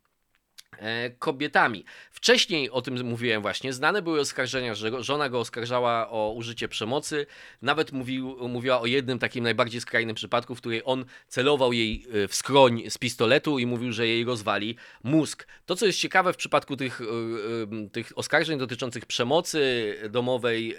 kobietami. 1.18 1.84
Wcześniej 2.10 2.70
o 2.70 2.82
tym 2.82 3.04
mówiłem 3.04 3.42
właśnie, 3.42 3.72
znane 3.72 4.02
były 4.02 4.20
oskarżenia, 4.20 4.74
że 4.74 5.02
żona 5.02 5.28
go 5.28 5.40
oskarżała 5.40 6.10
o 6.10 6.32
użycie 6.36 6.68
przemocy, 6.68 7.26
nawet 7.62 7.92
mówił, 7.92 8.48
mówiła 8.48 8.80
o 8.80 8.86
jednym 8.86 9.18
takim 9.18 9.44
najbardziej 9.44 9.80
skrajnym 9.80 10.16
przypadku, 10.16 10.54
w 10.54 10.58
której 10.58 10.82
on 10.84 11.04
celował 11.28 11.72
jej 11.72 12.06
e, 12.24 12.28
w 12.28 12.34
skroń 12.34 12.82
z 12.88 12.98
pistoletu 12.98 13.58
i 13.58 13.66
mówił, 13.66 13.92
że 13.92 14.06
jej 14.06 14.24
rozwali 14.24 14.76
mózg. 15.04 15.46
To, 15.66 15.76
co 15.76 15.86
jest 15.86 15.98
ciekawe 15.98 16.32
w 16.32 16.36
przypadku 16.36 16.76
tych, 16.76 17.00
e, 17.00 17.88
tych 17.88 18.12
oskarżeń 18.18 18.58
dotyczących 18.58 19.06
przemocy 19.06 19.94
domowej 20.10 20.76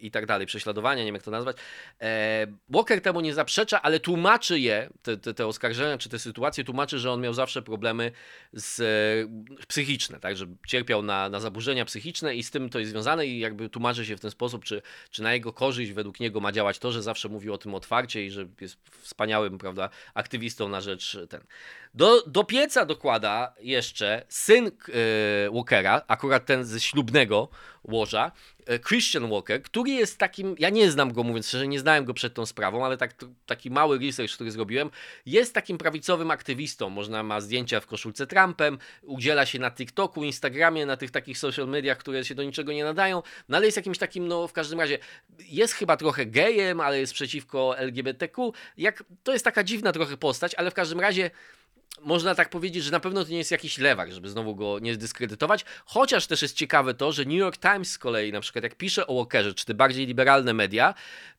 i 0.00 0.10
tak 0.10 0.26
dalej, 0.26 0.46
prześladowania, 0.46 1.02
nie 1.02 1.06
wiem 1.06 1.14
jak 1.14 1.24
to 1.24 1.30
nazwać, 1.30 1.56
Walker 2.68 3.02
temu 3.02 3.20
nie 3.20 3.34
zaprzecza, 3.34 3.82
ale 3.82 4.00
tłumaczy 4.00 4.60
je, 4.60 4.90
te, 5.02 5.16
te, 5.16 5.34
te 5.34 5.46
oskarżenia 5.46 5.98
czy 5.98 6.08
te 6.08 6.18
sytuacje, 6.18 6.64
tłumaczy, 6.64 6.98
że 6.98 7.12
on 7.12 7.20
miał 7.20 7.34
zawsze 7.34 7.62
problemy 7.62 8.12
z 8.52 8.80
psychiczne, 9.68 10.20
tak, 10.20 10.36
że 10.36 10.46
cierpiał 10.66 11.02
na, 11.02 11.28
na 11.28 11.40
zaburzenia 11.40 11.84
psychiczne 11.84 12.34
i 12.34 12.42
z 12.42 12.50
tym 12.50 12.70
to 12.70 12.78
jest 12.78 12.90
związane 12.90 13.26
i 13.26 13.38
jakby 13.38 13.68
tłumaczy 13.68 14.06
się 14.06 14.16
w 14.16 14.20
ten 14.20 14.30
sposób, 14.30 14.64
czy, 14.64 14.82
czy 15.10 15.22
na 15.22 15.32
jego 15.32 15.52
korzyść 15.52 15.92
według 15.92 16.20
niego 16.20 16.40
ma 16.40 16.52
działać 16.52 16.78
to, 16.78 16.92
że 16.92 17.02
zawsze 17.02 17.28
mówi 17.28 17.50
o 17.50 17.58
tym 17.58 17.74
otwarcie 17.74 18.26
i 18.26 18.30
że 18.30 18.46
jest 18.60 18.76
wspaniałym, 19.00 19.58
prawda, 19.58 19.90
aktywistą 20.14 20.68
na 20.68 20.80
rzecz 20.80 21.18
ten. 21.28 21.40
Do, 21.94 22.22
do 22.26 22.44
pieca 22.44 22.84
dokłada 22.84 23.54
jeszcze 23.60 24.24
syn 24.28 24.64
yy, 24.64 25.50
Walkera, 25.52 26.02
akurat 26.08 26.46
ten 26.46 26.64
ze 26.64 26.80
ślubnego 26.80 27.48
łoża, 27.84 28.32
e, 28.66 28.78
Christian 28.78 29.30
Walker, 29.30 29.62
który 29.62 29.90
jest 29.90 30.18
takim, 30.18 30.54
ja 30.58 30.70
nie 30.70 30.90
znam 30.90 31.12
go 31.12 31.22
mówiąc 31.22 31.48
szczerze, 31.48 31.68
nie 31.68 31.80
znałem 31.80 32.04
go 32.04 32.14
przed 32.14 32.34
tą 32.34 32.46
sprawą, 32.46 32.84
ale 32.84 32.96
tak, 32.96 33.14
taki 33.46 33.70
mały 33.70 33.98
research, 33.98 34.34
który 34.34 34.50
zrobiłem, 34.50 34.90
jest 35.26 35.54
takim 35.54 35.78
prawicowym 35.78 36.30
aktywistą, 36.30 36.90
można 36.90 37.22
ma 37.22 37.40
zdjęcia 37.40 37.80
w 37.80 37.86
koszulce 37.86 38.26
Trumpem, 38.26 38.78
udziela 39.02 39.46
się 39.46 39.58
na 39.58 39.70
TikToku, 39.70 40.24
Instagramie, 40.24 40.86
na 40.86 40.96
tych 40.96 41.10
takich 41.10 41.38
social 41.38 41.68
mediach, 41.68 41.98
które 41.98 42.24
się 42.24 42.34
do 42.34 42.42
niczego 42.42 42.72
nie 42.72 42.84
nadają, 42.84 43.22
no 43.48 43.56
ale 43.56 43.66
jest 43.66 43.76
jakimś 43.76 43.98
takim, 43.98 44.28
no 44.28 44.48
w 44.48 44.52
każdym 44.52 44.80
razie, 44.80 44.98
jest 45.38 45.74
chyba 45.74 45.96
trochę 45.96 46.26
gejem, 46.26 46.80
ale 46.80 47.00
jest 47.00 47.14
przeciwko 47.14 47.78
LGBTQ, 47.78 48.52
jak, 48.76 49.04
to 49.22 49.32
jest 49.32 49.44
taka 49.44 49.64
dziwna 49.64 49.92
trochę 49.92 50.16
postać, 50.16 50.54
ale 50.54 50.70
w 50.70 50.74
każdym 50.74 51.00
razie 51.00 51.30
można 52.02 52.34
tak 52.34 52.50
powiedzieć, 52.50 52.84
że 52.84 52.90
na 52.90 53.00
pewno 53.00 53.24
to 53.24 53.30
nie 53.30 53.38
jest 53.38 53.50
jakiś 53.50 53.78
lewak, 53.78 54.12
żeby 54.12 54.28
znowu 54.28 54.56
go 54.56 54.78
nie 54.78 54.94
zdyskredytować. 54.94 55.64
Chociaż 55.84 56.26
też 56.26 56.42
jest 56.42 56.56
ciekawe 56.56 56.94
to, 56.94 57.12
że 57.12 57.24
New 57.24 57.38
York 57.38 57.56
Times 57.56 57.90
z 57.90 57.98
kolei, 57.98 58.32
na 58.32 58.40
przykład 58.40 58.64
jak 58.64 58.74
pisze 58.74 59.06
o 59.06 59.14
Walkerze, 59.14 59.54
czy 59.54 59.66
te 59.66 59.74
bardziej 59.74 60.06
liberalne 60.06 60.54
media, 60.54 60.94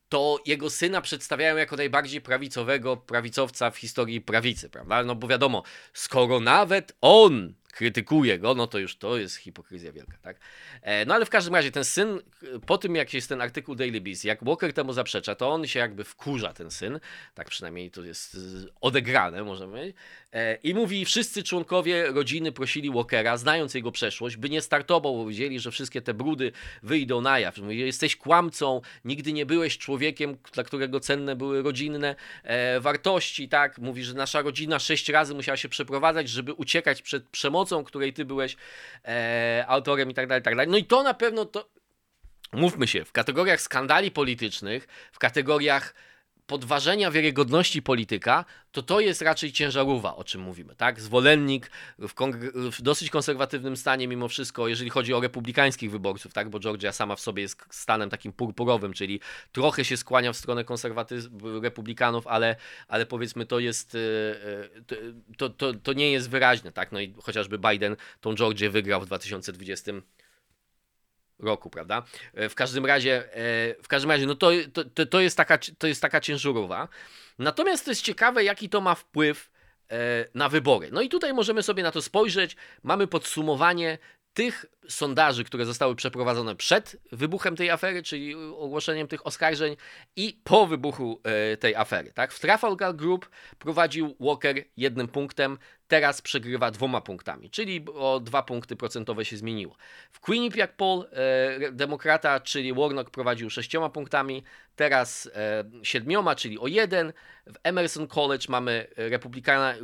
to 0.09 0.39
jego 0.45 0.69
syna 0.69 1.01
przedstawiają 1.01 1.57
jako 1.57 1.75
najbardziej 1.75 2.21
prawicowego 2.21 2.97
prawicowca 2.97 3.71
w 3.71 3.77
historii 3.77 4.21
prawicy, 4.21 4.69
prawda? 4.69 5.03
No 5.03 5.15
bo 5.15 5.27
wiadomo, 5.27 5.63
skoro 5.93 6.39
nawet 6.39 6.93
on 7.01 7.53
krytykuje 7.71 8.39
go, 8.39 8.55
no 8.55 8.67
to 8.67 8.79
już 8.79 8.95
to 8.95 9.17
jest 9.17 9.35
hipokryzja 9.35 9.91
wielka, 9.91 10.17
tak? 10.21 10.39
E, 10.81 11.05
no 11.05 11.13
ale 11.13 11.25
w 11.25 11.29
każdym 11.29 11.55
razie 11.55 11.71
ten 11.71 11.83
syn, 11.83 12.19
po 12.65 12.77
tym 12.77 12.95
jak 12.95 13.13
jest 13.13 13.29
ten 13.29 13.41
artykuł 13.41 13.75
Daily 13.75 14.01
Beast, 14.01 14.25
jak 14.25 14.43
Walker 14.43 14.73
temu 14.73 14.93
zaprzecza, 14.93 15.35
to 15.35 15.49
on 15.49 15.67
się 15.67 15.79
jakby 15.79 16.03
wkurza, 16.03 16.53
ten 16.53 16.71
syn, 16.71 16.99
tak 17.33 17.49
przynajmniej 17.49 17.91
to 17.91 18.03
jest 18.03 18.37
odegrane, 18.81 19.43
możemy 19.43 19.71
powiedzieć, 19.71 19.95
e, 20.33 20.55
i 20.55 20.73
mówi, 20.73 21.05
wszyscy 21.05 21.43
członkowie 21.43 22.11
rodziny 22.11 22.51
prosili 22.51 22.91
Walkera, 22.91 23.37
znając 23.37 23.73
jego 23.73 23.91
przeszłość, 23.91 24.37
by 24.37 24.49
nie 24.49 24.61
startował, 24.61 25.15
bo 25.15 25.25
wiedzieli, 25.25 25.59
że 25.59 25.71
wszystkie 25.71 26.01
te 26.01 26.13
brudy 26.13 26.51
wyjdą 26.83 27.21
na 27.21 27.39
jaw. 27.39 27.57
Mówi, 27.57 27.79
jesteś 27.79 28.15
kłamcą, 28.15 28.81
nigdy 29.05 29.33
nie 29.33 29.45
byłeś 29.45 29.77
człowiekiem, 29.77 30.37
dla 30.53 30.63
którego 30.63 30.99
cenne 30.99 31.35
były 31.35 31.61
rodzinne 31.61 32.15
e, 32.43 32.79
wartości, 32.79 33.49
tak? 33.49 33.77
Mówi, 33.77 34.03
że 34.03 34.13
nasza 34.13 34.41
rodzina 34.41 34.79
sześć 34.79 35.09
razy 35.09 35.33
musiała 35.33 35.57
się 35.57 35.69
przeprowadzać, 35.69 36.29
żeby 36.29 36.53
uciekać 36.53 37.01
przed 37.01 37.29
przemocą, 37.29 37.60
której 37.85 38.13
ty 38.13 38.25
byłeś 38.25 38.57
e, 39.05 39.65
autorem 39.67 40.11
i 40.11 40.13
tak 40.13 40.27
dalej, 40.27 40.43
tak 40.43 40.55
dalej. 40.55 40.71
No 40.71 40.77
i 40.77 40.85
to 40.85 41.03
na 41.03 41.13
pewno 41.13 41.45
to, 41.45 41.69
mówmy 42.53 42.87
się, 42.87 43.05
w 43.05 43.11
kategoriach 43.11 43.61
skandali 43.61 44.11
politycznych, 44.11 44.87
w 45.11 45.19
kategoriach 45.19 45.93
podważenia 46.51 47.11
wiarygodności 47.11 47.81
polityka, 47.81 48.45
to 48.71 48.81
to 48.81 48.99
jest 48.99 49.21
raczej 49.21 49.51
ciężarówka, 49.51 50.15
o 50.15 50.23
czym 50.23 50.41
mówimy, 50.41 50.75
tak? 50.75 51.01
Zwolennik 51.01 51.71
w, 51.99 52.13
w, 52.71 52.81
dosyć 52.81 53.09
konserwatywnym 53.09 53.77
stanie 53.77 54.07
mimo 54.07 54.27
wszystko, 54.27 54.67
jeżeli 54.67 54.89
chodzi 54.89 55.13
o 55.13 55.21
republikańskich 55.21 55.91
wyborców, 55.91 56.33
tak? 56.33 56.49
Bo 56.49 56.59
Georgia 56.59 56.91
sama 56.91 57.15
w 57.15 57.19
sobie 57.19 57.41
jest 57.41 57.65
stanem 57.69 58.09
takim 58.09 58.33
purpurowym, 58.33 58.93
czyli 58.93 59.19
trochę 59.51 59.85
się 59.85 59.97
skłania 59.97 60.33
w 60.33 60.37
stronę 60.37 60.63
konserwatyzmu 60.63 61.59
republikanów, 61.59 62.27
ale, 62.27 62.55
ale 62.87 63.05
powiedzmy 63.05 63.45
to 63.45 63.59
jest, 63.59 63.95
e, 63.95 63.99
e, 64.91 65.37
to, 65.37 65.49
to, 65.49 65.73
to 65.73 65.93
nie 65.93 66.11
jest 66.11 66.29
wyraźne, 66.29 66.71
tak? 66.71 66.91
No 66.91 66.99
i 66.99 67.13
chociażby 67.23 67.59
Biden 67.59 67.95
tą 68.21 68.35
Georgię 68.35 68.69
wygrał 68.69 69.01
w 69.01 69.05
2020 69.05 69.91
roku, 71.41 71.69
prawda? 71.69 72.03
E, 72.33 72.49
w 72.49 72.55
każdym 72.55 72.85
razie, 72.85 73.35
e, 73.35 73.75
w 73.83 73.87
każdym 73.87 74.11
razie, 74.11 74.25
no 74.25 74.35
to, 74.35 74.49
to, 74.93 75.05
to, 75.05 75.19
jest, 75.19 75.37
taka, 75.37 75.57
to 75.77 75.87
jest 75.87 76.01
taka 76.01 76.21
ciężarowa. 76.21 76.87
Natomiast 77.39 77.85
to 77.85 77.91
jest 77.91 78.01
ciekawe, 78.01 78.43
jaki 78.43 78.69
to 78.69 78.81
ma 78.81 78.95
wpływ 78.95 79.51
e, 79.91 80.25
na 80.33 80.49
wybory. 80.49 80.89
No 80.91 81.01
i 81.01 81.09
tutaj 81.09 81.33
możemy 81.33 81.63
sobie 81.63 81.83
na 81.83 81.91
to 81.91 82.01
spojrzeć. 82.01 82.55
Mamy 82.83 83.07
podsumowanie 83.07 83.97
tych 84.33 84.65
sondaży, 84.89 85.43
które 85.43 85.65
zostały 85.65 85.95
przeprowadzone 85.95 86.55
przed 86.55 86.97
wybuchem 87.11 87.55
tej 87.55 87.69
afery, 87.69 88.03
czyli 88.03 88.35
ogłoszeniem 88.35 89.07
tych 89.07 89.27
oskarżeń 89.27 89.75
i 90.15 90.41
po 90.43 90.67
wybuchu 90.67 91.21
e, 91.23 91.57
tej 91.57 91.75
afery. 91.75 92.11
Tak? 92.13 92.33
W 92.33 92.39
Trafalgar 92.39 92.95
Group 92.95 93.29
prowadził 93.59 94.15
Walker 94.19 94.55
jednym 94.77 95.07
punktem, 95.07 95.57
teraz 95.87 96.21
przegrywa 96.21 96.71
dwoma 96.71 97.01
punktami, 97.01 97.49
czyli 97.49 97.85
o 97.93 98.19
dwa 98.19 98.43
punkty 98.43 98.75
procentowe 98.75 99.25
się 99.25 99.37
zmieniło. 99.37 99.75
W 100.11 100.19
Quinnipiac 100.19 100.71
Poll 100.77 101.05
e, 101.11 101.71
demokrata, 101.71 102.39
czyli 102.39 102.73
Warnock 102.73 103.09
prowadził 103.09 103.49
sześcioma 103.49 103.89
punktami, 103.89 104.43
teraz 104.75 105.29
e, 105.35 105.63
siedmioma, 105.83 106.35
czyli 106.35 106.59
o 106.59 106.67
jeden. 106.67 107.13
W 107.47 107.55
Emerson 107.63 108.07
College 108.07 108.45
mamy 108.49 108.87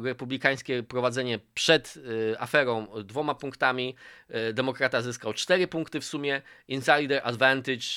republikańskie 0.04 0.84
prowadzenie 0.84 1.40
przed 1.54 2.00
aferą 2.40 2.88
dwoma 3.04 3.36
punktami. 3.36 3.96
E, 4.30 4.54
demokrata 4.88 5.02
zyskał 5.02 5.34
cztery 5.34 5.68
punkty 5.68 6.02
w 6.02 6.06
sumie. 6.06 6.42
Insider 6.68 7.22
Advantage, 7.24 7.88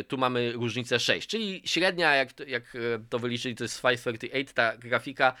e, 0.00 0.04
tu 0.04 0.18
mamy 0.18 0.52
różnicę 0.52 1.00
6, 1.00 1.28
czyli 1.28 1.62
średnia, 1.64 2.14
jak, 2.14 2.28
jak 2.46 2.62
e, 2.74 2.78
to 3.10 3.18
wyliczyli, 3.18 3.54
to 3.54 3.64
jest 3.64 3.82
538 3.82 4.54
ta 4.54 4.76
grafika 4.76 5.34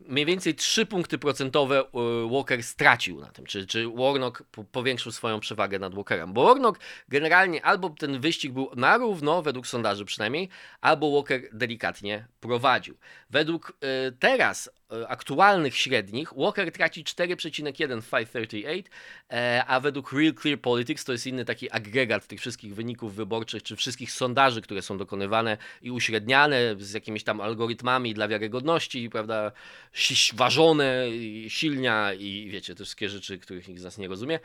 mniej 0.00 0.26
więcej 0.26 0.54
3 0.54 0.86
punkty 0.86 1.18
procentowe 1.18 1.80
e, 1.80 2.30
Walker 2.30 2.62
stracił 2.62 3.20
na 3.20 3.26
tym, 3.26 3.46
czy, 3.46 3.66
czy 3.66 3.88
Warnock 3.88 4.42
powiększył 4.72 5.12
swoją 5.12 5.40
przewagę 5.40 5.78
nad 5.78 5.94
Walkerem. 5.94 6.32
Bo 6.32 6.44
Warnock 6.44 6.80
generalnie 7.08 7.64
albo 7.64 7.90
ten 7.90 8.20
wyścig 8.20 8.52
był 8.52 8.70
na 8.76 8.96
równo, 8.96 9.42
według 9.42 9.66
sondaży 9.66 10.04
przynajmniej, 10.04 10.48
albo 10.80 11.12
Walker 11.12 11.42
delikatnie 11.52 12.26
prowadził. 12.40 12.96
Według 13.30 13.72
teraz 14.18 14.70
aktualnych 15.08 15.76
średnich 15.76 16.32
Walker 16.36 16.72
traci 16.72 17.04
4,1 17.04 18.00
w 18.00 18.10
538, 18.10 18.84
e, 19.30 19.64
a 19.66 19.80
według 19.80 20.12
Real 20.12 20.34
Clear 20.34 20.60
Politics 20.60 21.04
to 21.04 21.12
jest 21.12 21.26
inny 21.26 21.44
taki 21.44 21.70
agregat 21.70 22.26
tych 22.26 22.40
wszystkich 22.40 22.74
wyników 22.74 23.14
wyborczych, 23.14 23.62
czy 23.62 23.76
wszystkich 23.76 24.12
sondaży, 24.12 24.62
które 24.62 24.82
są 24.82 24.98
dokonywane 24.98 25.56
i 25.82 25.90
uśredniane 25.90 26.74
z 26.78 26.92
jakimiś 26.92 27.24
tam 27.24 27.40
algorytmami 27.40 28.14
dla 28.14 28.28
wiarygodności, 28.28 29.10
prawda, 29.10 29.52
ważone, 30.34 31.06
silnia 31.48 32.14
i 32.14 32.48
wiecie, 32.50 32.74
te 32.74 32.84
wszystkie 32.84 33.08
rzeczy, 33.08 33.38
których 33.38 33.68
nikt 33.68 33.80
z 33.80 33.84
nas 33.84 33.98
nie 33.98 34.08
rozumie. 34.08 34.40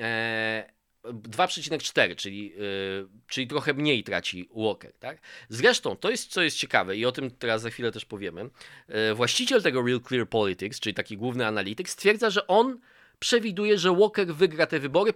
E, 0.00 0.77
2,4, 1.12 2.16
czyli, 2.16 2.50
yy, 2.50 3.08
czyli 3.26 3.46
trochę 3.46 3.74
mniej 3.74 4.04
traci 4.04 4.48
Walker. 4.56 4.92
Tak? 4.92 5.18
Zresztą 5.48 5.96
to 5.96 6.10
jest, 6.10 6.30
co 6.30 6.42
jest 6.42 6.56
ciekawe 6.56 6.96
i 6.96 7.06
o 7.06 7.12
tym 7.12 7.30
teraz 7.30 7.62
za 7.62 7.70
chwilę 7.70 7.92
też 7.92 8.04
powiemy. 8.04 8.50
Yy, 8.88 9.14
właściciel 9.14 9.62
tego 9.62 9.82
Real 9.82 10.00
Clear 10.08 10.28
Politics, 10.28 10.80
czyli 10.80 10.94
taki 10.94 11.16
główny 11.16 11.46
analityk, 11.46 11.90
stwierdza, 11.90 12.30
że 12.30 12.46
on 12.46 12.80
przewiduje, 13.18 13.78
że 13.78 13.96
Walker 13.96 14.34
wygra 14.34 14.66
te 14.66 14.80
wybory, 14.80 15.12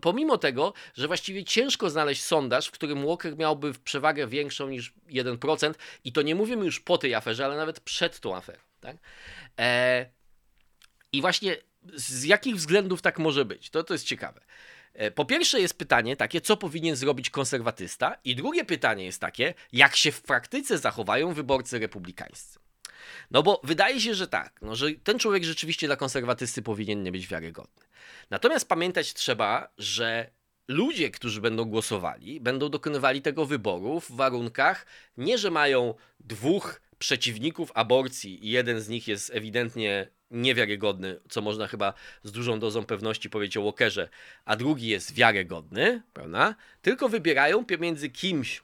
pomimo 0.00 0.38
tego, 0.38 0.72
że 0.94 1.06
właściwie 1.06 1.44
ciężko 1.44 1.90
znaleźć 1.90 2.22
sondaż, 2.22 2.66
w 2.68 2.70
którym 2.70 3.06
Walker 3.06 3.36
miałby 3.36 3.72
przewagę 3.84 4.26
większą 4.26 4.68
niż 4.68 4.92
1%, 5.10 5.74
i 6.04 6.12
to 6.12 6.22
nie 6.22 6.34
mówimy 6.34 6.64
już 6.64 6.80
po 6.80 6.98
tej 6.98 7.14
aferze, 7.14 7.44
ale 7.44 7.56
nawet 7.56 7.80
przed 7.80 8.20
tą 8.20 8.36
aferą. 8.36 8.58
Tak? 8.80 8.96
E, 9.58 10.06
I 11.12 11.20
właśnie 11.20 11.56
z 11.94 12.24
jakich 12.24 12.56
względów 12.56 13.02
tak 13.02 13.18
może 13.18 13.44
być? 13.44 13.70
To, 13.70 13.84
to 13.84 13.94
jest 13.94 14.06
ciekawe. 14.06 14.40
E, 14.96 15.10
po 15.10 15.24
pierwsze 15.24 15.60
jest 15.60 15.78
pytanie 15.78 16.16
takie, 16.16 16.40
co 16.40 16.56
powinien 16.56 16.96
zrobić 16.96 17.30
konserwatysta, 17.30 18.16
i 18.24 18.36
drugie 18.36 18.64
pytanie 18.64 19.04
jest 19.04 19.20
takie, 19.20 19.54
jak 19.72 19.96
się 19.96 20.12
w 20.12 20.22
praktyce 20.22 20.78
zachowają 20.78 21.34
wyborcy 21.34 21.78
republikańscy. 21.78 22.58
No 23.30 23.42
bo 23.42 23.60
wydaje 23.64 24.00
się, 24.00 24.14
że 24.14 24.28
tak, 24.28 24.58
no, 24.62 24.76
że 24.76 24.90
ten 24.92 25.18
człowiek 25.18 25.44
rzeczywiście 25.44 25.86
dla 25.86 25.96
konserwatysty 25.96 26.62
powinien 26.62 27.02
nie 27.02 27.12
być 27.12 27.26
wiarygodny. 27.26 27.84
Natomiast 28.30 28.68
pamiętać 28.68 29.14
trzeba, 29.14 29.68
że 29.78 30.30
ludzie, 30.68 31.10
którzy 31.10 31.40
będą 31.40 31.64
głosowali, 31.64 32.40
będą 32.40 32.68
dokonywali 32.68 33.22
tego 33.22 33.46
wyboru 33.46 34.00
w 34.00 34.10
warunkach 34.10 34.86
nie, 35.16 35.38
że 35.38 35.50
mają 35.50 35.94
dwóch 36.20 36.80
przeciwników 36.98 37.72
aborcji 37.74 38.46
i 38.46 38.50
jeden 38.50 38.80
z 38.80 38.88
nich 38.88 39.08
jest 39.08 39.30
ewidentnie 39.34 40.08
niewiarygodny, 40.30 41.20
co 41.28 41.42
można 41.42 41.66
chyba 41.66 41.94
z 42.22 42.32
dużą 42.32 42.58
dozą 42.60 42.84
pewności 42.84 43.30
powiedzieć 43.30 43.56
o 43.56 43.62
Walkerze, 43.62 44.08
a 44.44 44.56
drugi 44.56 44.88
jest 44.88 45.14
wiarygodny, 45.14 46.02
prawda? 46.12 46.54
Tylko 46.82 47.08
wybierają 47.08 47.64
pomiędzy 47.64 48.10
kimś, 48.10 48.62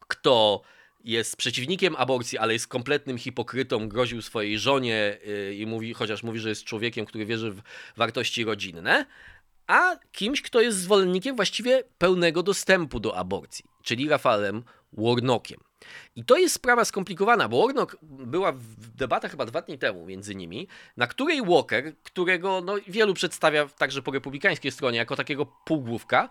kto 0.00 0.62
jest 1.04 1.36
przeciwnikiem 1.36 1.96
aborcji, 1.96 2.38
ale 2.38 2.52
jest 2.52 2.68
kompletnym 2.68 3.18
hipokrytą, 3.18 3.88
groził 3.88 4.22
swojej 4.22 4.58
żonie 4.58 5.18
yy, 5.26 5.54
i 5.54 5.66
mówi, 5.66 5.94
chociaż 5.94 6.22
mówi, 6.22 6.38
że 6.38 6.48
jest 6.48 6.64
człowiekiem, 6.64 7.06
który 7.06 7.26
wierzy 7.26 7.50
w 7.50 7.62
wartości 7.96 8.44
rodzinne, 8.44 9.06
a 9.66 9.96
kimś, 10.12 10.42
kto 10.42 10.60
jest 10.60 10.78
zwolennikiem 10.78 11.36
właściwie 11.36 11.84
pełnego 11.98 12.42
dostępu 12.42 13.00
do 13.00 13.16
aborcji, 13.16 13.64
czyli 13.82 14.08
Rafalem 14.08 14.62
Warnockiem. 14.92 15.60
I 16.16 16.24
to 16.24 16.36
jest 16.36 16.54
sprawa 16.54 16.84
skomplikowana, 16.84 17.48
bo 17.48 17.66
Warnock 17.66 17.96
była 18.02 18.52
w 18.52 18.90
debatach 18.96 19.30
chyba 19.30 19.46
dwa 19.46 19.62
dni 19.62 19.78
temu 19.78 20.06
między 20.06 20.34
nimi, 20.34 20.68
na 20.96 21.06
której 21.06 21.42
Walker, 21.42 21.92
którego 22.02 22.60
no, 22.60 22.74
wielu 22.88 23.14
przedstawia 23.14 23.68
także 23.68 24.02
po 24.02 24.10
republikańskiej 24.10 24.72
stronie 24.72 24.98
jako 24.98 25.16
takiego 25.16 25.46
półgłówka, 25.46 26.28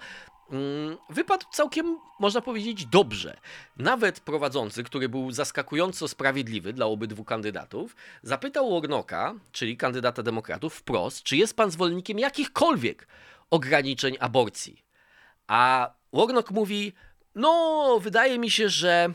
mm, 0.51 0.97
wypadł 1.09 1.45
całkiem, 1.51 1.97
można 2.19 2.41
powiedzieć, 2.41 2.85
dobrze. 2.85 3.37
Nawet 3.77 4.19
prowadzący, 4.19 4.83
który 4.83 5.09
był 5.09 5.31
zaskakująco 5.31 6.07
sprawiedliwy 6.07 6.73
dla 6.73 6.85
obydwu 6.85 7.23
kandydatów, 7.23 7.95
zapytał 8.23 8.81
Warnocka, 8.81 9.33
czyli 9.51 9.77
kandydata 9.77 10.23
demokratów, 10.23 10.75
wprost, 10.75 11.23
czy 11.23 11.37
jest 11.37 11.55
pan 11.55 11.71
zwolennikiem 11.71 12.19
jakichkolwiek 12.19 13.07
ograniczeń 13.49 14.17
aborcji. 14.19 14.85
A 15.47 15.91
Warnock 16.13 16.51
mówi, 16.51 16.93
no, 17.35 17.99
wydaje 18.01 18.39
mi 18.39 18.49
się, 18.49 18.69
że 18.69 19.13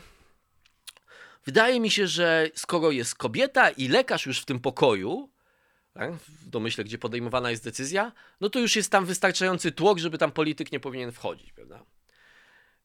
Wydaje 1.47 1.79
mi 1.79 1.91
się, 1.91 2.07
że 2.07 2.49
skoro 2.55 2.91
jest 2.91 3.15
kobieta 3.15 3.69
i 3.69 3.87
lekarz 3.87 4.25
już 4.25 4.39
w 4.39 4.45
tym 4.45 4.59
pokoju, 4.59 5.29
tak, 5.93 6.13
w 6.13 6.49
domyśle, 6.49 6.83
gdzie 6.83 6.97
podejmowana 6.97 7.51
jest 7.51 7.63
decyzja, 7.63 8.11
no 8.41 8.49
to 8.49 8.59
już 8.59 8.75
jest 8.75 8.91
tam 8.91 9.05
wystarczający 9.05 9.71
tłok, 9.71 9.97
żeby 9.99 10.17
tam 10.17 10.31
polityk 10.31 10.71
nie 10.71 10.79
powinien 10.79 11.11
wchodzić, 11.11 11.53
prawda? 11.53 11.85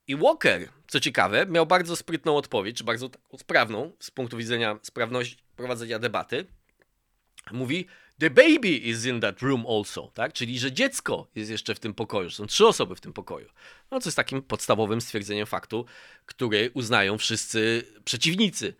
I 0.06 0.16
Walker, 0.16 0.68
co 0.88 1.00
ciekawe, 1.00 1.46
miał 1.46 1.66
bardzo 1.66 1.96
sprytną 1.96 2.36
odpowiedź, 2.36 2.76
czy 2.76 2.84
bardzo 2.84 3.10
sprawną 3.38 3.92
z 3.98 4.10
punktu 4.10 4.36
widzenia 4.36 4.78
sprawności 4.82 5.36
prowadzenia 5.56 5.98
debaty. 5.98 6.46
Mówi, 7.52 7.86
The 8.22 8.30
baby 8.30 8.88
is 8.88 9.04
in 9.04 9.20
that 9.20 9.42
room 9.42 9.66
also, 9.66 10.10
tak? 10.14 10.32
Czyli, 10.32 10.58
że 10.58 10.72
dziecko 10.72 11.26
jest 11.34 11.50
jeszcze 11.50 11.74
w 11.74 11.80
tym 11.80 11.94
pokoju, 11.94 12.30
są 12.30 12.46
trzy 12.46 12.66
osoby 12.66 12.94
w 12.96 13.00
tym 13.00 13.12
pokoju. 13.12 13.48
No, 13.90 14.00
co 14.00 14.08
jest 14.08 14.16
takim 14.16 14.42
podstawowym 14.42 15.00
stwierdzeniem 15.00 15.46
faktu, 15.46 15.84
który 16.26 16.70
uznają 16.74 17.18
wszyscy 17.18 17.82
przeciwnicy 18.04 18.74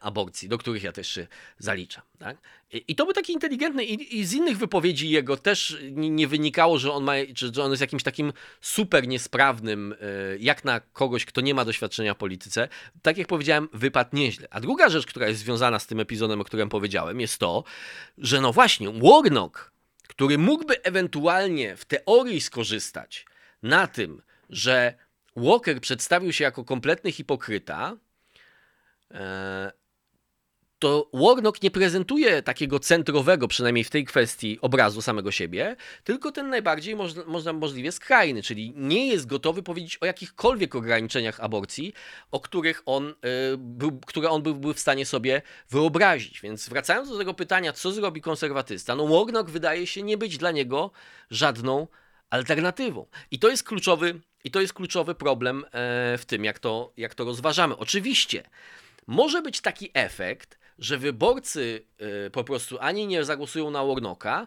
aborcji, 0.00 0.48
do 0.48 0.58
których 0.58 0.82
ja 0.82 0.92
też 0.92 1.08
się 1.08 1.26
zaliczam. 1.58 2.02
Tak? 2.18 2.36
I, 2.88 2.94
to 2.94 3.04
był 3.04 3.14
taki 3.14 3.32
inteligentny 3.32 3.84
i, 3.84 4.18
i, 4.18 4.24
z 4.24 4.32
innych 4.32 4.58
wypowiedzi 4.58 5.10
jego 5.10 5.36
też 5.36 5.78
nie, 5.90 6.10
nie 6.10 6.28
wynikało, 6.28 6.78
że 6.78 6.92
on, 6.92 7.04
ma, 7.04 7.12
że 7.34 7.62
on 7.62 7.70
jest 7.70 7.80
jakimś 7.80 8.02
takim 8.02 8.32
super 8.60 9.08
niesprawnym, 9.08 9.92
e, 9.92 9.96
jak 10.38 10.64
na 10.64 10.80
kogoś, 10.80 11.24
kto 11.24 11.40
nie 11.40 11.54
ma 11.54 11.64
doświadczenia 11.64 12.14
w 12.14 12.16
polityce. 12.16 12.68
Tak 13.02 13.18
jak 13.18 13.26
powiedziałem, 13.26 13.68
wypadł 13.72 14.16
nieźle. 14.16 14.48
A 14.50 14.60
druga 14.60 14.88
rzecz, 14.88 15.06
która 15.06 15.28
jest 15.28 15.40
związana 15.40 15.78
z 15.78 15.86
tym 15.86 16.00
epizodem, 16.00 16.40
o 16.40 16.44
którym 16.44 16.68
powiedziałem, 16.68 17.20
jest 17.20 17.38
to, 17.38 17.64
że 18.18 18.40
no 18.40 18.52
właśnie, 18.52 18.88
Warnock, 18.92 19.72
który 20.08 20.38
mógłby 20.38 20.82
ewentualnie 20.82 21.76
w 21.76 21.84
teorii 21.84 22.40
skorzystać 22.40 23.26
na 23.62 23.86
tym, 23.86 24.22
że 24.50 24.94
Walker 25.36 25.80
przedstawił 25.80 26.32
się 26.32 26.44
jako 26.44 26.64
kompletny 26.64 27.12
hipokryta, 27.12 27.96
E, 27.96 28.03
to 30.84 31.10
Warnock 31.12 31.62
nie 31.62 31.70
prezentuje 31.70 32.42
takiego 32.42 32.78
centrowego, 32.78 33.48
przynajmniej 33.48 33.84
w 33.84 33.90
tej 33.90 34.04
kwestii, 34.04 34.58
obrazu 34.60 35.02
samego 35.02 35.30
siebie, 35.30 35.76
tylko 36.04 36.32
ten 36.32 36.48
najbardziej 36.50 36.96
można, 36.96 37.24
można 37.24 37.52
możliwie 37.52 37.92
skrajny, 37.92 38.42
czyli 38.42 38.72
nie 38.76 39.08
jest 39.08 39.26
gotowy 39.26 39.62
powiedzieć 39.62 39.96
o 39.96 40.06
jakichkolwiek 40.06 40.74
ograniczeniach 40.74 41.40
aborcji, 41.40 41.92
o 42.30 42.40
których 42.40 42.82
on, 42.86 43.08
y, 43.08 43.14
był, 43.58 44.00
które 44.06 44.30
on 44.30 44.42
byłby 44.42 44.74
w 44.74 44.80
stanie 44.80 45.06
sobie 45.06 45.42
wyobrazić. 45.70 46.40
Więc 46.40 46.68
wracając 46.68 47.08
do 47.08 47.18
tego 47.18 47.34
pytania, 47.34 47.72
co 47.72 47.92
zrobi 47.92 48.20
konserwatysta, 48.20 48.96
no 48.96 49.06
Warnock 49.06 49.50
wydaje 49.50 49.86
się 49.86 50.02
nie 50.02 50.18
być 50.18 50.38
dla 50.38 50.50
niego 50.50 50.90
żadną 51.30 51.86
alternatywą. 52.30 53.06
I 53.30 53.38
to 53.38 53.48
jest 53.48 53.64
kluczowy, 53.64 54.20
i 54.44 54.50
to 54.50 54.60
jest 54.60 54.72
kluczowy 54.72 55.14
problem 55.14 55.64
e, 55.64 55.68
w 56.18 56.24
tym, 56.26 56.44
jak 56.44 56.58
to, 56.58 56.92
jak 56.96 57.14
to 57.14 57.24
rozważamy. 57.24 57.76
Oczywiście 57.76 58.42
może 59.06 59.42
być 59.42 59.60
taki 59.60 59.90
efekt, 59.94 60.58
że 60.78 60.98
wyborcy 60.98 61.86
y, 62.26 62.30
po 62.30 62.44
prostu 62.44 62.78
ani 62.80 63.06
nie 63.06 63.24
zagłosują 63.24 63.70
na 63.70 63.84
Warnocka, 63.84 64.46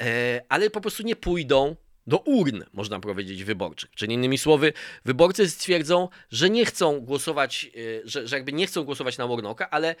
e, 0.00 0.42
ale 0.48 0.70
po 0.70 0.80
prostu 0.80 1.02
nie 1.02 1.16
pójdą 1.16 1.76
do 2.06 2.18
urn, 2.18 2.62
można 2.72 3.00
powiedzieć, 3.00 3.44
wyborczych. 3.44 3.90
Czyli 3.90 4.14
innymi 4.14 4.38
słowy, 4.38 4.72
wyborcy 5.04 5.50
stwierdzą, 5.50 6.08
że 6.30 6.50
nie 6.50 6.66
chcą 6.66 7.00
głosować, 7.00 7.70
y, 7.76 8.02
że, 8.04 8.28
że 8.28 8.36
jakby 8.36 8.52
nie 8.52 8.66
chcą 8.66 8.84
głosować 8.84 9.18
na 9.18 9.26
Warnocka, 9.26 9.70
ale 9.70 9.94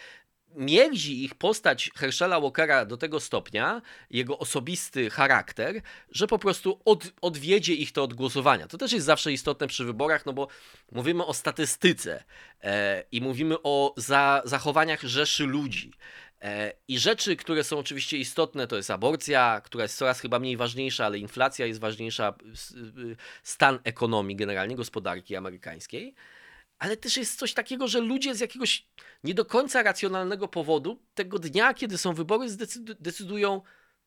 mierdzi 0.54 1.24
ich 1.24 1.34
postać 1.34 1.90
Herschela 1.96 2.40
Walkera 2.40 2.84
do 2.84 2.96
tego 2.96 3.20
stopnia, 3.20 3.82
jego 4.10 4.38
osobisty 4.38 5.10
charakter, 5.10 5.80
że 6.10 6.26
po 6.26 6.38
prostu 6.38 6.80
od, 6.84 7.12
odwiedzie 7.20 7.74
ich 7.74 7.92
to 7.92 8.02
od 8.02 8.14
głosowania. 8.14 8.66
To 8.66 8.78
też 8.78 8.92
jest 8.92 9.06
zawsze 9.06 9.32
istotne 9.32 9.66
przy 9.66 9.84
wyborach, 9.84 10.26
no 10.26 10.32
bo 10.32 10.48
mówimy 10.92 11.24
o 11.24 11.34
statystyce 11.34 12.24
e, 12.62 13.04
i 13.12 13.20
mówimy 13.20 13.56
o 13.62 13.94
za, 13.96 14.42
zachowaniach 14.44 15.02
rzeszy 15.02 15.46
ludzi. 15.46 15.92
E, 16.42 16.72
I 16.88 16.98
rzeczy, 16.98 17.36
które 17.36 17.64
są 17.64 17.78
oczywiście 17.78 18.18
istotne, 18.18 18.66
to 18.66 18.76
jest 18.76 18.90
aborcja, 18.90 19.60
która 19.64 19.84
jest 19.84 19.96
coraz 19.96 20.20
chyba 20.20 20.38
mniej 20.38 20.56
ważniejsza, 20.56 21.06
ale 21.06 21.18
inflacja 21.18 21.66
jest 21.66 21.80
ważniejsza, 21.80 22.34
stan 23.42 23.78
ekonomii 23.84 24.36
generalnie, 24.36 24.76
gospodarki 24.76 25.36
amerykańskiej 25.36 26.14
ale 26.78 26.96
też 26.96 27.16
jest 27.16 27.38
coś 27.38 27.54
takiego, 27.54 27.88
że 27.88 28.00
ludzie 28.00 28.34
z 28.34 28.40
jakiegoś 28.40 28.86
nie 29.24 29.34
do 29.34 29.44
końca 29.44 29.82
racjonalnego 29.82 30.48
powodu 30.48 31.02
tego 31.14 31.38
dnia, 31.38 31.74
kiedy 31.74 31.98
są 31.98 32.14
wybory, 32.14 32.48
decydują, 33.00 33.62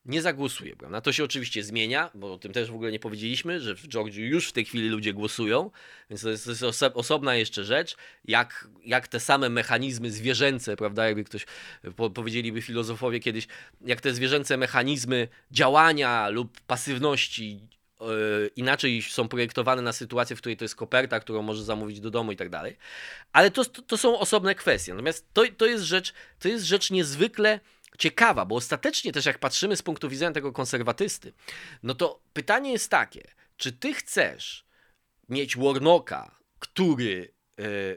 nie 0.08 0.21
zagłosuję. 0.21 0.75
Prawda? 0.75 1.01
To 1.01 1.12
się 1.12 1.23
oczywiście 1.23 1.63
zmienia, 1.63 2.12
bo 2.13 2.34
o 2.34 2.38
tym 2.38 2.53
też 2.53 2.71
w 2.71 2.75
ogóle 2.75 2.91
nie 2.91 2.99
powiedzieliśmy, 2.99 3.62
że 3.62 3.75
w 3.75 3.88
Georgii 3.88 4.25
już 4.25 4.47
w 4.47 4.51
tej 4.51 4.65
chwili 4.65 4.89
ludzie 4.89 5.13
głosują, 5.13 5.71
więc 6.10 6.21
to 6.21 6.30
jest, 6.30 6.43
to 6.43 6.51
jest 6.51 6.63
oso 6.63 6.93
osobna 6.93 7.36
jeszcze 7.36 7.63
rzecz, 7.63 7.95
jak, 8.25 8.67
jak 8.86 9.08
te 9.08 9.19
same 9.19 9.49
mechanizmy 9.49 10.12
zwierzęce, 10.12 10.75
prawda, 10.75 11.06
jakby 11.06 11.23
ktoś 11.23 11.45
po 11.95 12.10
powiedzieliby 12.10 12.62
filozofowie 12.62 13.19
kiedyś, 13.19 13.47
jak 13.86 14.01
te 14.01 14.13
zwierzęce 14.13 14.58
mechanizmy 14.58 15.27
działania 15.51 16.30
lub 16.30 16.62
pasywności 16.62 17.62
inaczej 18.55 19.01
są 19.01 19.27
projektowane 19.27 19.81
na 19.81 19.93
sytuację, 19.93 20.36
w 20.36 20.39
której 20.39 20.57
to 20.57 20.63
jest 20.63 20.75
koperta, 20.75 21.19
którą 21.19 21.41
może 21.41 21.63
zamówić 21.63 21.99
do 21.99 22.12
domu 22.12 22.31
i 22.31 22.36
tak 22.36 22.49
dalej. 22.49 22.77
Ale 23.33 23.51
to, 23.51 23.65
to 23.65 23.97
są 23.97 24.19
osobne 24.19 24.55
kwestie. 24.55 24.93
Natomiast 24.93 25.27
to, 25.33 25.43
to, 25.57 25.65
jest 25.65 25.83
rzecz, 25.83 26.13
to 26.39 26.47
jest 26.47 26.65
rzecz 26.65 26.91
niezwykle 26.91 27.60
ciekawa, 27.97 28.45
bo 28.45 28.55
ostatecznie 28.55 29.12
też 29.12 29.25
jak 29.25 29.39
patrzymy 29.39 29.75
z 29.75 29.81
punktu 29.81 30.10
widzenia 30.10 30.31
tego 30.31 30.51
konserwatysty, 30.51 31.33
no 31.83 31.95
to 31.95 32.19
pytanie 32.33 32.71
jest 32.71 32.89
takie, 32.91 33.31
czy 33.57 33.71
ty 33.71 33.93
chcesz 33.93 34.65
mieć 35.29 35.57
Warnocka, 35.57 36.36
który 36.60 37.37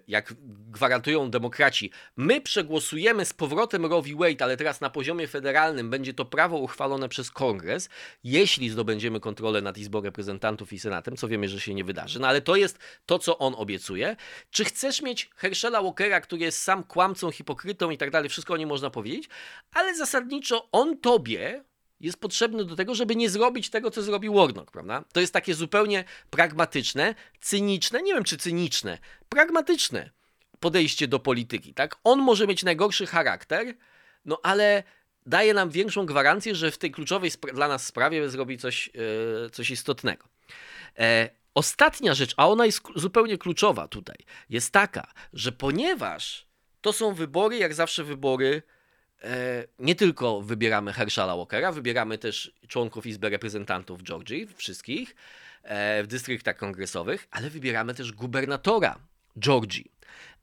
jak 0.08 0.34
gwarantują 0.70 1.30
demokraci, 1.30 1.90
my 2.16 2.40
przegłosujemy 2.40 3.24
z 3.24 3.32
powrotem 3.32 3.86
Roe 3.86 4.02
v. 4.02 4.08
Wade, 4.14 4.44
ale 4.44 4.56
teraz 4.56 4.80
na 4.80 4.90
poziomie 4.90 5.28
federalnym 5.28 5.90
będzie 5.90 6.14
to 6.14 6.24
prawo 6.24 6.58
uchwalone 6.58 7.08
przez 7.08 7.30
kongres, 7.30 7.88
jeśli 8.24 8.70
zdobędziemy 8.70 9.20
kontrolę 9.20 9.62
nad 9.62 9.78
Izbą 9.78 10.00
Reprezentantów 10.00 10.72
i 10.72 10.78
Senatem, 10.78 11.16
co 11.16 11.28
wiemy, 11.28 11.48
że 11.48 11.60
się 11.60 11.74
nie 11.74 11.84
wydarzy. 11.84 12.20
No 12.20 12.28
ale 12.28 12.40
to 12.40 12.56
jest 12.56 12.78
to, 13.06 13.18
co 13.18 13.38
on 13.38 13.54
obiecuje. 13.56 14.16
Czy 14.50 14.64
chcesz 14.64 15.02
mieć 15.02 15.30
Herschela 15.36 15.82
Walkera, 15.82 16.20
który 16.20 16.42
jest 16.42 16.62
sam 16.62 16.84
kłamcą, 16.84 17.30
hipokrytą 17.30 17.90
i 17.90 17.98
tak 17.98 18.10
dalej, 18.10 18.28
wszystko 18.28 18.54
o 18.54 18.56
nim 18.56 18.68
można 18.68 18.90
powiedzieć, 18.90 19.28
ale 19.72 19.96
zasadniczo 19.96 20.68
on 20.72 21.00
tobie 21.00 21.64
jest 22.00 22.20
potrzebny 22.20 22.64
do 22.64 22.76
tego, 22.76 22.94
żeby 22.94 23.16
nie 23.16 23.30
zrobić 23.30 23.70
tego, 23.70 23.90
co 23.90 24.02
zrobił 24.02 24.34
Warnock, 24.34 24.70
prawda? 24.70 25.04
To 25.12 25.20
jest 25.20 25.32
takie 25.32 25.54
zupełnie 25.54 26.04
pragmatyczne, 26.30 27.14
cyniczne, 27.40 28.02
nie 28.02 28.14
wiem 28.14 28.24
czy 28.24 28.36
cyniczne, 28.36 28.98
pragmatyczne 29.28 30.10
podejście 30.60 31.08
do 31.08 31.18
polityki, 31.18 31.74
tak? 31.74 31.96
On 32.04 32.18
może 32.18 32.46
mieć 32.46 32.62
najgorszy 32.62 33.06
charakter, 33.06 33.74
no 34.24 34.40
ale 34.42 34.82
daje 35.26 35.54
nam 35.54 35.70
większą 35.70 36.06
gwarancję, 36.06 36.54
że 36.54 36.70
w 36.70 36.78
tej 36.78 36.90
kluczowej 36.90 37.30
dla 37.54 37.68
nas 37.68 37.86
sprawie 37.86 38.28
zrobi 38.28 38.58
coś, 38.58 38.90
yy, 38.94 39.50
coś 39.52 39.70
istotnego. 39.70 40.28
E, 40.98 41.30
ostatnia 41.54 42.14
rzecz, 42.14 42.34
a 42.36 42.48
ona 42.48 42.66
jest 42.66 42.82
zupełnie 42.96 43.38
kluczowa 43.38 43.88
tutaj, 43.88 44.16
jest 44.50 44.72
taka, 44.72 45.12
że 45.32 45.52
ponieważ 45.52 46.46
to 46.80 46.92
są 46.92 47.14
wybory, 47.14 47.56
jak 47.56 47.74
zawsze 47.74 48.04
wybory 48.04 48.62
nie 49.78 49.94
tylko 49.94 50.42
wybieramy 50.42 50.92
Herschela 50.92 51.36
Walkera, 51.36 51.72
wybieramy 51.72 52.18
też 52.18 52.54
członków 52.68 53.06
Izby 53.06 53.28
Reprezentantów 53.30 54.02
Georgii, 54.02 54.48
wszystkich, 54.56 55.16
e, 55.62 56.02
w 56.02 56.06
dystryktach 56.06 56.56
kongresowych, 56.56 57.28
ale 57.30 57.50
wybieramy 57.50 57.94
też 57.94 58.12
gubernatora 58.12 58.98
Georgii. 59.38 59.92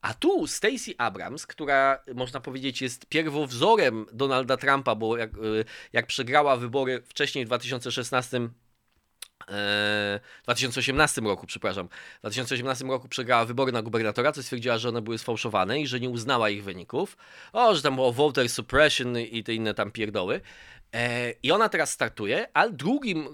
A 0.02 0.14
tu 0.14 0.48
Stacey 0.48 0.96
Abrams, 0.98 1.48
która 1.48 2.04
można 2.16 2.40
powiedzieć 2.40 2.82
jest 2.82 3.06
pierwowzorem 3.06 4.06
Donalda 4.14 4.58
Trumpa, 4.58 4.96
bo 4.96 5.18
jak, 5.18 5.34
e, 5.34 5.38
jak 5.94 6.08
przegrała 6.08 6.58
wybory 6.58 7.02
wcześniej 7.02 7.46
w 7.46 7.48
2016 7.48 8.50
w 9.48 10.20
2018 10.44 11.22
roku, 11.22 11.48
przepraszam, 11.48 11.88
w 12.18 12.22
2018 12.22 12.86
roku 12.86 13.08
przegrała 13.08 13.46
wybory 13.46 13.72
na 13.72 13.82
gubernatora, 13.82 14.32
co 14.32 14.44
stwierdziła, 14.44 14.78
że 14.78 14.90
one 14.90 15.02
były 15.02 15.18
sfałszowane 15.18 15.80
i 15.80 15.88
że 15.88 16.00
nie 16.00 16.10
uznała 16.10 16.50
ich 16.50 16.64
wyników. 16.64 17.18
O, 17.54 17.76
że 17.76 17.82
tam 17.82 17.96
było 17.96 18.12
voter 18.12 18.50
suppression 18.50 19.20
i 19.20 19.44
te 19.44 19.54
inne 19.54 19.74
tam 19.74 19.92
pierdoły. 19.92 20.42
E, 20.94 21.34
I 21.44 21.52
ona 21.52 21.70
teraz 21.70 21.92
startuje, 21.92 22.48
a 22.54 22.70
drugim 22.70 23.20
e, 23.20 23.30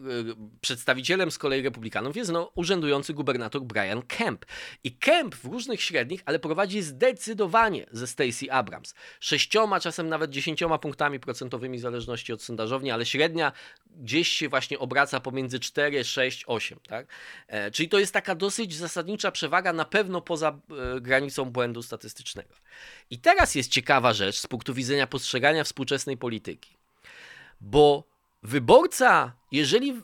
przedstawicielem 0.61 1.31
z 1.31 1.37
kolei 1.37 1.61
republikanów 1.61 2.15
jest 2.15 2.31
no, 2.31 2.51
urzędujący 2.55 3.13
gubernator 3.13 3.61
Brian 3.61 4.01
Kemp. 4.01 4.45
I 4.83 4.97
Kemp 4.97 5.35
w 5.35 5.45
różnych 5.45 5.81
średnich, 5.81 6.21
ale 6.25 6.39
prowadzi 6.39 6.81
zdecydowanie 6.81 7.85
ze 7.91 8.07
Stacey 8.07 8.51
Abrams. 8.51 8.93
Sześcioma, 9.19 9.79
czasem 9.79 10.09
nawet 10.09 10.31
dziesięcioma 10.31 10.77
punktami 10.77 11.19
procentowymi 11.19 11.77
w 11.77 11.81
zależności 11.81 12.33
od 12.33 12.41
sondażowni, 12.41 12.91
ale 12.91 13.05
średnia 13.05 13.51
gdzieś 13.97 14.27
się 14.27 14.49
właśnie 14.49 14.79
obraca 14.79 15.19
pomiędzy 15.19 15.59
4, 15.59 16.03
6, 16.03 16.43
8. 16.47 16.79
Tak? 16.87 17.07
E, 17.47 17.71
czyli 17.71 17.89
to 17.89 17.99
jest 17.99 18.13
taka 18.13 18.35
dosyć 18.35 18.75
zasadnicza 18.75 19.31
przewaga, 19.31 19.73
na 19.73 19.85
pewno 19.85 20.21
poza 20.21 20.59
granicą 21.01 21.45
błędu 21.45 21.83
statystycznego. 21.83 22.53
I 23.09 23.19
teraz 23.19 23.55
jest 23.55 23.71
ciekawa 23.71 24.13
rzecz 24.13 24.39
z 24.39 24.47
punktu 24.47 24.73
widzenia 24.73 25.07
postrzegania 25.07 25.63
współczesnej 25.63 26.17
polityki. 26.17 26.72
Bo 27.63 28.03
wyborca, 28.43 29.31
jeżeli 29.51 30.01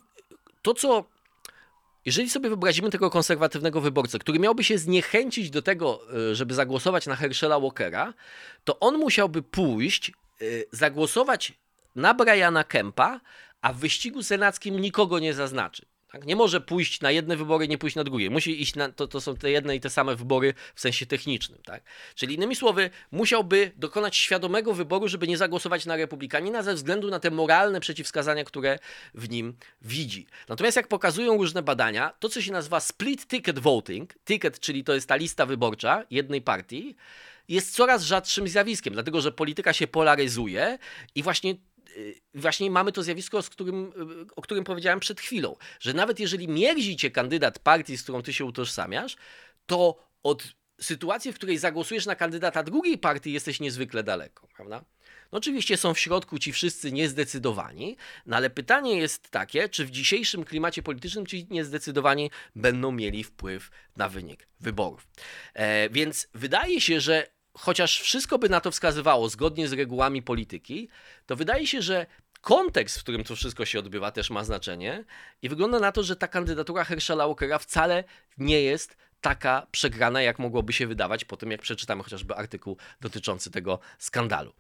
to, 0.62 0.74
co. 0.74 1.06
Jeżeli 2.06 2.30
sobie 2.30 2.50
wyobrazimy 2.50 2.90
tego 2.90 3.10
konserwatywnego 3.10 3.82
wyborcę, 3.82 4.20
który 4.20 4.40
miałby 4.40 4.64
się 4.64 4.78
zniechęcić 4.78 5.50
do 5.50 5.62
tego, 5.62 6.00
e, 6.32 6.36
żeby 6.36 6.54
zagłosować 6.54 7.08
na 7.08 7.16
Herschela 7.16 7.60
Walkera, 7.60 8.14
to 8.64 8.80
on 8.80 8.98
musiałby 8.98 9.42
pójść, 9.42 10.12
e, 10.12 10.46
zagłosować 10.72 11.54
na 11.96 12.14
Briana 12.14 12.64
Kempa, 12.64 13.20
a 13.62 13.74
w 13.74 13.78
wyścigu 13.78 14.24
senackim 14.24 14.80
nikogo 14.80 15.20
nie 15.20 15.34
zaznaczy. 15.34 15.86
Tak? 16.12 16.26
Nie 16.26 16.36
może 16.36 16.62
pójść 16.62 17.02
na 17.02 17.12
jedne 17.12 17.38
wybory, 17.38 17.68
nie 17.68 17.78
pójść 17.78 17.96
na 17.96 18.04
drugie. 18.04 18.30
Musi 18.30 18.62
iść 18.62 18.76
na, 18.76 18.92
to, 18.92 19.08
to 19.08 19.22
są 19.22 19.36
te 19.36 19.52
jedne 19.52 19.76
i 19.76 19.80
te 19.80 19.90
same 19.90 20.16
wybory 20.16 20.54
w 20.76 20.82
sensie 20.82 21.06
technicznym. 21.06 21.60
Tak? 21.66 21.84
Czyli 22.16 22.36
innymi 22.36 22.56
słowy, 22.56 22.90
musiałby 23.12 23.72
dokonać 23.76 24.18
świadomego 24.18 24.74
wyboru, 24.74 25.08
żeby 25.08 25.28
nie 25.28 25.38
zagłosować 25.38 25.86
na 25.86 25.96
republikanina 25.96 26.64
ze 26.64 26.74
względu 26.74 27.10
na 27.10 27.20
te 27.20 27.32
moralne 27.32 27.80
przeciwwskazania, 27.80 28.44
które 28.44 28.80
w 29.14 29.30
nim 29.30 29.54
widzi. 29.82 30.28
Natomiast 30.48 30.78
jak 30.78 30.88
pokazują 30.88 31.38
różne 31.38 31.64
badania, 31.64 32.14
to 32.20 32.30
co 32.30 32.42
się 32.42 32.52
nazywa 32.52 32.80
split 32.80 33.28
ticket 33.28 33.60
voting, 33.60 34.14
ticket, 34.26 34.60
czyli 34.60 34.84
to 34.84 34.94
jest 34.94 35.08
ta 35.08 35.16
lista 35.16 35.46
wyborcza 35.46 36.06
jednej 36.12 36.42
partii, 36.42 36.96
jest 37.50 37.76
coraz 37.76 38.04
rzadszym 38.04 38.48
zjawiskiem, 38.48 38.94
dlatego 38.94 39.22
że 39.22 39.32
polityka 39.32 39.74
się 39.74 39.88
polaryzuje 39.88 40.78
i 41.16 41.24
właśnie 41.24 41.56
właśnie 42.34 42.72
mamy 42.72 42.92
to 42.92 43.04
zjawisko, 43.04 43.42
z 43.42 43.50
którym, 43.50 43.92
y, 44.32 44.36
o 44.36 44.42
którym 44.42 44.64
powiedziałem 44.64 45.00
przed 45.00 45.22
chwilą, 45.22 45.56
że 45.80 45.94
nawet 45.94 46.20
jeżeli 46.20 46.48
mierzi 46.48 46.98
cię 46.98 47.12
kandydat 47.12 47.60
partii, 47.60 47.98
z 47.98 48.04
którą 48.04 48.22
ty 48.22 48.34
się 48.34 48.46
utożsamiasz, 48.46 49.16
to 49.66 50.10
od 50.24 50.44
sytuacji, 50.82 51.34
w 51.34 51.36
której 51.36 51.58
zagłosujesz 51.58 52.06
na 52.06 52.16
kandydata 52.16 52.64
drugiej 52.64 52.98
partii, 52.98 53.34
jesteś 53.34 53.60
niezwykle 53.60 54.04
daleko, 54.04 54.48
prawda? 54.56 54.86
No 55.32 55.38
oczywiście 55.38 55.78
są 55.78 55.94
w 55.94 56.00
środku 56.00 56.40
ci 56.40 56.54
wszyscy 56.54 56.92
niezdecydowani, 56.92 57.98
no 58.26 58.36
ale 58.38 58.50
pytanie 58.50 58.98
jest 58.98 59.30
takie, 59.30 59.70
czy 59.70 59.86
w 59.86 59.92
dzisiejszym 59.92 60.44
klimacie 60.44 60.84
politycznym 60.84 61.26
ci 61.26 61.48
niezdecydowani 61.50 62.32
będą 62.56 62.92
mieli 62.92 63.24
wpływ 63.24 63.70
na 63.96 64.10
wynik 64.10 64.48
wyborów. 64.60 65.08
E, 65.54 65.90
więc 65.90 66.28
wydaje 66.34 66.82
się, 66.82 67.02
że 67.02 67.28
chociaż 67.60 68.02
wszystko 68.02 68.40
by 68.40 68.50
na 68.50 68.62
to 68.62 68.72
wskazywało 68.72 69.30
zgodnie 69.30 69.68
z 69.68 69.74
regułami 69.74 70.22
polityki, 70.22 70.90
to 71.26 71.36
wydaje 71.36 71.68
się, 71.68 71.82
że 71.82 72.06
kontekst, 72.42 73.00
w 73.00 73.04
którym 73.04 73.24
to 73.24 73.36
wszystko 73.36 73.66
się 73.66 73.80
odbywa, 73.80 74.12
też 74.12 74.30
ma 74.30 74.44
znaczenie 74.44 75.04
i 75.42 75.50
wygląda 75.50 75.80
na 75.80 75.92
to, 75.92 76.04
że 76.04 76.16
ta 76.16 76.28
kandydatura 76.28 76.84
Herschela 76.84 77.28
Walkera 77.28 77.60
wcale 77.60 78.04
nie 78.38 78.62
jest 78.62 78.98
taka 79.22 79.68
przegrana, 79.72 80.22
jak 80.22 80.40
mogłoby 80.40 80.74
się 80.74 80.88
wydawać 80.88 81.26
po 81.26 81.38
tym, 81.38 81.52
jak 81.52 81.62
przeczytamy 81.62 82.04
chociażby 82.04 82.36
artykuł 82.36 82.78
dotyczący 83.02 83.52
tego 83.52 83.80
skandalu. 83.98 84.54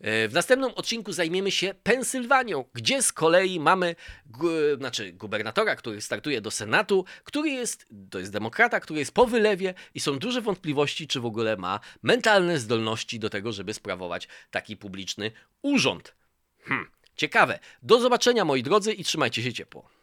E, 0.00 0.28
w 0.28 0.32
następnym 0.32 0.70
odcinku 0.74 1.12
zajmiemy 1.12 1.50
się 1.50 1.74
Pensylwanią, 1.82 2.64
gdzie 2.74 3.02
z 3.02 3.12
kolei 3.12 3.60
mamy 3.60 3.94
gu, 4.26 4.48
znaczy 4.76 5.12
gubernatora, 5.12 5.76
który 5.76 6.00
startuje 6.00 6.40
do 6.40 6.50
Senatu, 6.50 7.04
który 7.24 7.50
jest, 7.50 7.86
to 8.10 8.18
jest 8.18 8.32
demokrata, 8.32 8.80
który 8.80 9.00
jest 9.00 9.12
po 9.12 9.26
wylewie 9.26 9.74
i 9.94 10.00
są 10.00 10.18
duże 10.18 10.40
wątpliwości, 10.40 11.08
czy 11.08 11.20
w 11.20 11.26
ogóle 11.26 11.56
ma 11.56 11.80
mentalne 12.02 12.58
zdolności 12.58 13.18
do 13.18 13.30
tego, 13.30 13.52
żeby 13.52 13.74
sprawować 13.74 14.28
taki 14.50 14.76
publiczny 14.76 15.30
urząd. 15.62 16.14
Hmm, 16.62 16.90
ciekawe. 17.16 17.58
Do 17.82 18.00
zobaczenia 18.00 18.44
moi 18.44 18.62
drodzy 18.62 18.92
i 18.92 19.04
trzymajcie 19.04 19.42
się 19.42 19.52
ciepło. 19.52 19.97